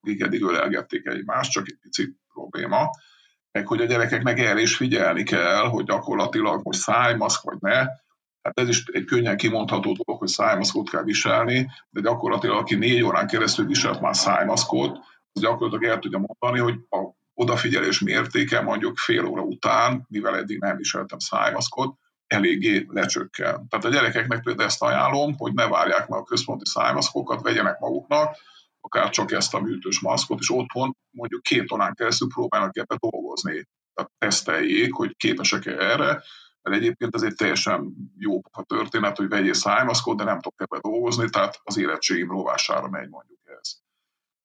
akik 0.01 0.21
eddig 0.21 0.43
ölelgették 0.43 1.05
egymást, 1.05 1.51
csak 1.51 1.67
egy 1.67 1.77
pici 1.81 2.15
probléma. 2.33 2.89
Meg 3.51 3.67
hogy 3.67 3.81
a 3.81 3.85
gyerekeknek 3.85 4.39
erre 4.39 4.61
is 4.61 4.75
figyelni 4.75 5.23
kell, 5.23 5.67
hogy 5.67 5.85
gyakorlatilag 5.85 6.63
most 6.63 6.79
szájmaszk 6.79 7.41
vagy 7.41 7.57
ne, 7.59 7.87
Hát 8.43 8.59
ez 8.59 8.67
is 8.67 8.83
egy 8.85 9.05
könnyen 9.05 9.37
kimondható 9.37 9.93
dolog, 9.93 10.19
hogy 10.19 10.27
szájmaszkot 10.27 10.89
kell 10.89 11.03
viselni, 11.03 11.69
de 11.89 12.01
gyakorlatilag 12.01 12.57
aki 12.57 12.75
négy 12.75 13.01
órán 13.01 13.27
keresztül 13.27 13.65
viselt 13.65 14.01
már 14.01 14.15
szájmaszkot, 14.15 14.97
az 15.33 15.41
gyakorlatilag 15.41 15.93
el 15.93 15.99
tudja 15.99 16.25
mondani, 16.27 16.59
hogy 16.59 16.79
a 16.89 17.21
odafigyelés 17.33 17.99
mértéke 17.99 18.61
mondjuk 18.61 18.97
fél 18.97 19.25
óra 19.25 19.41
után, 19.41 20.05
mivel 20.09 20.37
eddig 20.37 20.59
nem 20.59 20.77
viseltem 20.77 21.19
szájmaszkot, 21.19 21.97
eléggé 22.27 22.85
lecsökken. 22.89 23.67
Tehát 23.67 23.85
a 23.85 23.89
gyerekeknek 23.89 24.43
például 24.43 24.67
ezt 24.67 24.81
ajánlom, 24.81 25.37
hogy 25.37 25.53
ne 25.53 25.67
várják 25.67 26.07
meg 26.07 26.19
a 26.19 26.23
központi 26.23 26.65
szájmaszkokat, 26.65 27.41
vegyenek 27.41 27.79
maguknak, 27.79 28.35
akár 28.81 29.09
csak 29.09 29.31
ezt 29.31 29.53
a 29.53 29.59
műtős 29.59 29.99
maszkot, 29.99 30.39
és 30.39 30.51
otthon 30.51 30.97
mondjuk 31.09 31.41
két 31.41 31.71
órán 31.71 31.93
keresztül 31.93 32.27
próbálnak 32.27 32.77
ebbe 32.77 32.97
dolgozni. 32.99 33.67
Tehát 33.93 34.11
teszteljék, 34.17 34.93
hogy 34.93 35.15
képesek-e 35.17 35.71
erre, 35.71 36.23
mert 36.61 36.77
egyébként 36.77 37.15
ez 37.15 37.21
egy 37.21 37.35
teljesen 37.35 37.93
jó 38.17 38.41
a 38.51 38.63
történet, 38.63 39.17
hogy 39.17 39.27
vegyél 39.27 39.53
szájmaszkot, 39.53 40.17
de 40.17 40.23
nem 40.23 40.39
tudok 40.39 40.61
ebbe 40.61 40.79
dolgozni, 40.81 41.29
tehát 41.29 41.61
az 41.63 41.77
érettségim 41.77 42.29
rovására 42.29 42.89
megy 42.89 43.09
mondjuk. 43.09 43.39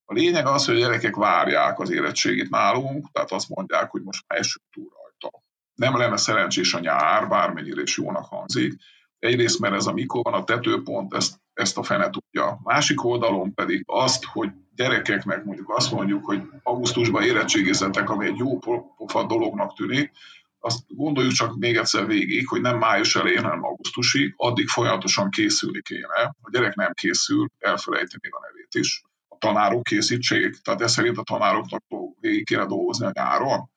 A 0.09 0.13
lényeg 0.13 0.45
az, 0.45 0.65
hogy 0.65 0.75
a 0.75 0.79
gyerekek 0.79 1.15
várják 1.15 1.79
az 1.79 1.89
érettségit 1.89 2.49
nálunk, 2.49 3.11
tehát 3.11 3.31
azt 3.31 3.49
mondják, 3.49 3.91
hogy 3.91 4.01
most 4.01 4.23
már 4.27 4.39
esünk 4.39 4.65
túl 4.71 4.89
rajta. 5.01 5.43
Nem 5.75 5.97
lenne 5.97 6.17
szerencsés 6.17 6.73
a 6.73 6.79
nyár, 6.79 7.27
bármennyire 7.27 7.81
is 7.81 7.97
jónak 7.97 8.25
hangzik. 8.25 8.73
Egyrészt, 9.19 9.59
mert 9.59 9.73
ez 9.73 9.85
a 9.85 9.93
mikor 9.93 10.23
van 10.23 10.33
a 10.33 10.43
tetőpont, 10.43 11.13
ezt, 11.13 11.35
ezt 11.53 11.77
a 11.77 11.83
fene 11.83 12.09
tudja. 12.09 12.59
Másik 12.63 13.03
oldalon 13.03 13.53
pedig 13.53 13.83
azt, 13.85 14.25
hogy 14.25 14.49
gyerekeknek 14.75 15.43
mondjuk 15.43 15.69
azt 15.75 15.91
mondjuk, 15.91 16.25
hogy 16.25 16.41
augusztusban 16.63 17.23
érettségizetek, 17.23 18.09
ami 18.09 18.25
egy 18.25 18.37
jó 18.37 18.57
pofa 18.97 19.23
dolognak 19.25 19.75
tűnik, 19.75 20.11
azt 20.59 20.79
gondoljuk 20.87 21.33
csak 21.33 21.55
még 21.57 21.75
egyszer 21.75 22.07
végig, 22.07 22.47
hogy 22.47 22.61
nem 22.61 22.77
május 22.77 23.15
elején, 23.15 23.43
hanem 23.43 23.63
augusztusig, 23.63 24.33
addig 24.37 24.67
folyamatosan 24.67 25.29
készülni 25.29 25.81
kéne. 25.81 26.35
A 26.41 26.49
gyerek 26.51 26.75
nem 26.75 26.93
készül, 26.93 27.47
elfelejti 27.59 28.17
még 28.21 28.33
a 28.33 28.39
nevét 28.39 28.75
is. 28.75 29.03
Tanárok 29.39 29.83
készítsék, 29.83 30.61
tehát 30.61 30.81
ez 30.81 30.91
szerint 30.91 31.17
a 31.17 31.23
tanároknak 31.23 31.83
végig 32.19 32.45
kéne 32.45 32.65
dolgozni 32.65 33.05
a 33.05 33.11
nyáron. 33.13 33.69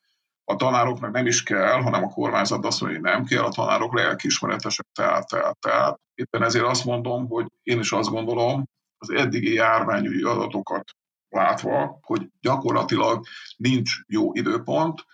A 0.45 0.57
tanároknak 0.57 1.13
nem 1.13 1.27
is 1.27 1.43
kell, 1.43 1.81
hanem 1.81 2.05
a 2.05 2.09
kormányzat 2.09 2.65
azt 2.65 2.81
mondja, 2.81 3.01
hogy 3.01 3.11
nem 3.11 3.25
kell, 3.25 3.45
a 3.45 3.51
tanárok 3.51 3.95
lelkiismeretesek, 3.95 4.87
tehát, 4.93 5.29
tehát, 5.29 5.59
tehát. 5.59 6.01
Éppen 6.15 6.43
ezért 6.43 6.65
azt 6.65 6.85
mondom, 6.85 7.29
hogy 7.29 7.47
én 7.63 7.79
is 7.79 7.93
azt 7.93 8.11
gondolom, 8.11 8.65
az 8.99 9.11
eddigi 9.11 9.53
járványügyi 9.53 10.23
adatokat 10.23 10.91
látva, 11.29 11.99
hogy 12.03 12.29
gyakorlatilag 12.41 13.25
nincs 13.57 13.93
jó 14.07 14.33
időpont, 14.35 15.05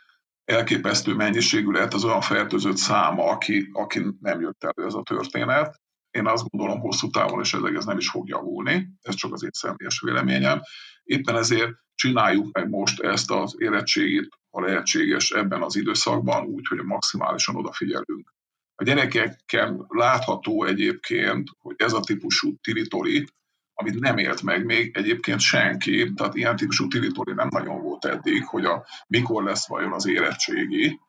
elképesztő 0.45 1.15
mennyiségű 1.15 1.71
lehet 1.71 1.95
az 1.95 2.05
olyan 2.05 2.21
fertőzött 2.21 2.77
száma, 2.77 3.25
aki, 3.25 3.71
aki 3.73 4.03
nem 4.21 4.41
jött 4.41 4.65
elő 4.65 4.87
ez 4.87 4.95
a 4.95 5.03
történet. 5.03 5.81
Én 6.11 6.27
azt 6.27 6.49
gondolom 6.49 6.81
hosszú 6.81 7.11
távon, 7.11 7.41
és 7.41 7.55
ez, 7.55 7.85
nem 7.85 7.99
is 7.99 8.09
fog 8.09 8.29
javulni, 8.29 8.89
ez 9.03 9.15
csak 9.15 9.33
az 9.33 9.43
én 9.43 9.51
személyes 9.53 10.01
véleményem. 10.01 10.61
Éppen 11.03 11.37
ezért 11.37 11.73
csináljuk 11.95 12.53
meg 12.53 12.69
most 12.69 13.01
ezt 13.01 13.31
az 13.31 13.55
érettségét, 13.59 14.29
ha 14.51 14.61
lehetséges 14.61 15.31
ebben 15.31 15.63
az 15.63 15.77
időszakban, 15.77 16.47
úgy, 16.47 16.67
hogy 16.67 16.79
maximálisan 16.83 17.57
odafigyelünk. 17.57 18.35
A 18.75 18.85
gyerekeken 18.85 19.85
látható 19.89 20.65
egyébként, 20.65 21.49
hogy 21.59 21.75
ez 21.79 21.93
a 21.93 22.01
típusú 22.01 22.57
tiritori, 22.57 23.27
amit 23.75 24.01
nem 24.01 24.19
élt 24.19 24.43
meg 24.43 24.65
még 24.65 24.97
egyébként 24.97 25.41
senki, 25.41 26.13
tehát 26.13 26.35
ilyen 26.35 26.57
típusú 26.57 26.89
tiritori 26.89 27.33
nem 27.33 27.49
nagyon 27.51 27.83
volt 27.83 28.05
eddig, 28.05 28.45
hogy 28.45 28.65
a 28.65 28.87
mikor 29.07 29.43
lesz 29.43 29.69
vajon 29.69 29.93
az 29.93 30.07
érettségi, 30.07 31.01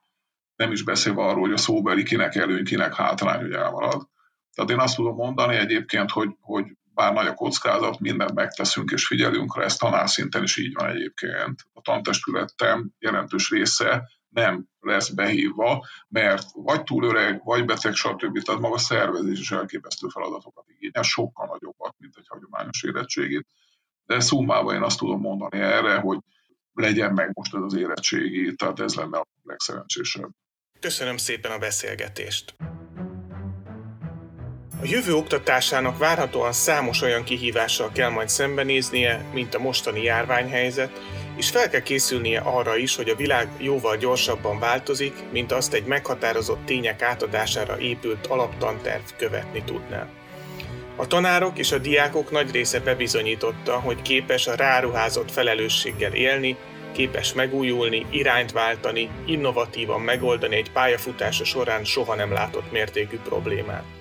nem 0.56 0.72
is 0.72 0.84
beszélve 0.84 1.22
arról, 1.22 1.42
hogy 1.42 1.54
a 1.54 1.58
szóbeli 1.58 2.04
kinek 2.04 2.36
előny, 2.36 2.64
kinek 2.64 2.96
hátrány, 2.96 3.42
hogy 3.42 3.52
elmarad. 3.52 4.08
Tehát 4.54 4.72
én 4.72 4.80
azt 4.80 4.96
tudom 4.96 5.16
mondani 5.16 5.56
egyébként, 5.56 6.12
hogy, 6.12 6.30
hogy 6.42 6.66
bár 6.94 7.14
nagy 7.14 7.28
a 7.28 7.34
kockázat, 7.34 8.00
mindent 8.00 8.34
megteszünk 8.34 8.92
és 8.92 9.08
figyelünk 9.08 9.58
rá, 9.58 9.64
ez 9.64 9.76
tanárszinten 9.76 10.44
is 10.44 10.58
így 10.58 10.74
van 10.74 10.90
egyébként. 10.90 11.62
A 11.74 11.82
tantestületem 11.82 12.92
jelentős 13.00 13.50
része 13.50 14.10
nem 14.30 14.66
lesz 14.80 15.10
behívva, 15.10 15.86
mert 16.08 16.48
vagy 16.54 16.84
túl 16.84 17.04
öreg, 17.04 17.42
vagy 17.44 17.66
beteg, 17.66 17.94
stb. 17.94 18.42
Tehát 18.42 18.62
maga 18.62 18.76
a 18.76 18.78
szervezés 18.78 19.40
is 19.40 19.52
elképesztő 19.52 20.08
feladatokat 20.08 20.66
igényel, 20.68 21.04
sokkal 21.04 21.48
nagyobbat, 21.48 21.96
mint 21.98 22.14
egy 22.18 22.28
hagyományos 22.28 22.84
érettségét. 22.84 23.48
De 24.06 24.20
szummában 24.20 24.76
én 24.76 24.82
azt 24.82 24.98
tudom 24.98 25.20
mondani 25.20 25.60
erre, 25.60 25.96
hogy 25.96 26.20
legyen 26.74 27.14
meg 27.14 27.32
most 27.34 27.56
ez 27.56 27.62
az 27.62 27.76
érettségi, 27.76 28.56
tehát 28.56 28.80
ez 28.80 28.96
lenne 28.96 29.18
a 29.18 29.26
legszerencsésebb. 29.44 30.30
Köszönöm 30.80 31.18
szépen 31.18 31.52
a 31.52 31.58
beszélgetést! 31.58 32.56
A 34.82 34.86
jövő 34.86 35.16
oktatásának 35.16 35.98
várhatóan 35.98 36.52
számos 36.52 37.02
olyan 37.02 37.24
kihívással 37.24 37.90
kell 37.94 38.10
majd 38.10 38.30
szembenéznie, 38.30 39.26
mint 39.34 39.56
a 39.56 39.60
mostani 39.60 40.04
járványhelyzet, 40.04 41.02
és 41.38 41.50
fel 41.50 41.70
kell 41.70 41.82
készülnie 41.82 42.40
arra 42.40 42.78
is, 42.78 42.96
hogy 42.96 43.10
a 43.10 43.16
világ 43.16 43.48
jóval 43.58 43.98
gyorsabban 43.98 44.60
változik, 44.60 45.14
mint 45.32 45.52
azt 45.52 45.74
egy 45.74 45.86
meghatározott 45.86 46.66
tények 46.66 47.02
átadására 47.02 47.80
épült 47.80 48.28
alaptanterv 48.28 49.04
követni 49.18 49.64
tudná. 49.64 50.08
A 50.96 51.08
tanárok 51.08 51.58
és 51.58 51.72
a 51.72 51.78
diákok 51.78 52.32
nagy 52.32 52.52
része 52.52 52.80
bebizonyította, 52.80 53.80
hogy 53.80 54.02
képes 54.02 54.48
a 54.48 54.56
ráruházott 54.56 55.32
felelősséggel 55.32 56.14
élni, 56.14 56.58
képes 56.92 57.34
megújulni, 57.34 58.06
irányt 58.10 58.52
váltani, 58.52 59.10
innovatívan 59.26 60.02
megoldani 60.02 60.56
egy 60.56 60.72
pályafutása 60.72 61.44
során 61.44 61.84
soha 61.84 62.16
nem 62.16 62.34
látott 62.34 62.72
mértékű 62.72 63.18
problémát. 63.18 63.99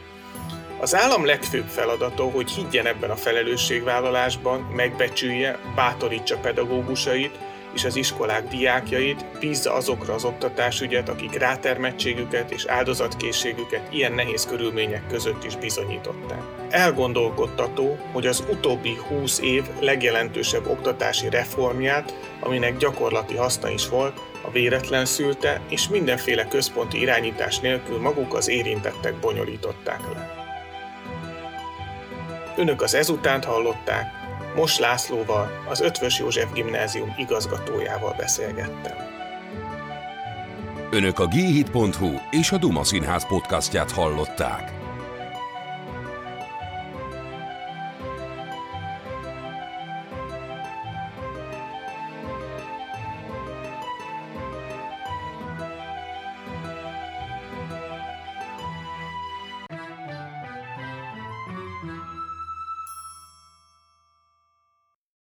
Az 0.80 0.94
állam 0.94 1.24
legfőbb 1.24 1.66
feladata, 1.66 2.22
hogy 2.22 2.50
higgyen 2.50 2.86
ebben 2.86 3.10
a 3.10 3.16
felelősségvállalásban, 3.16 4.60
megbecsülje, 4.60 5.58
bátorítsa 5.74 6.36
pedagógusait 6.36 7.38
és 7.74 7.84
az 7.84 7.96
iskolák 7.96 8.48
diákjait, 8.48 9.24
bízza 9.40 9.72
azokra 9.72 10.14
az 10.14 10.24
oktatásügyet, 10.24 11.08
akik 11.08 11.38
rátermettségüket 11.38 12.50
és 12.50 12.66
áldozatkészségüket 12.66 13.92
ilyen 13.92 14.12
nehéz 14.12 14.46
körülmények 14.46 15.06
között 15.06 15.44
is 15.44 15.56
bizonyították. 15.56 16.42
Elgondolkodtató, 16.70 17.98
hogy 18.12 18.26
az 18.26 18.44
utóbbi 18.50 18.96
20 19.08 19.40
év 19.40 19.64
legjelentősebb 19.80 20.66
oktatási 20.66 21.28
reformját, 21.28 22.14
aminek 22.40 22.76
gyakorlati 22.76 23.36
haszna 23.36 23.70
is 23.70 23.88
volt, 23.88 24.20
a 24.42 24.50
véletlen 24.50 25.04
szülte, 25.04 25.60
és 25.68 25.88
mindenféle 25.88 26.48
központi 26.48 27.00
irányítás 27.00 27.58
nélkül 27.58 28.00
maguk 28.00 28.34
az 28.34 28.48
érintettek 28.48 29.14
bonyolították 29.14 30.00
le. 30.14 30.37
Önök 32.58 32.82
az 32.82 32.94
ezutánt 32.94 33.44
hallották, 33.44 34.12
Mos 34.56 34.78
Lászlóval, 34.78 35.50
az 35.68 35.80
Ötvös 35.80 36.18
József 36.18 36.52
Gimnázium 36.52 37.14
igazgatójával 37.16 38.14
beszélgettem. 38.16 38.96
Önök 40.90 41.18
a 41.18 41.26
g 41.26 41.34
és 42.30 42.52
a 42.52 42.58
Duma 42.58 42.84
Színház 42.84 43.26
podcastját 43.26 43.90
hallották. 43.90 44.77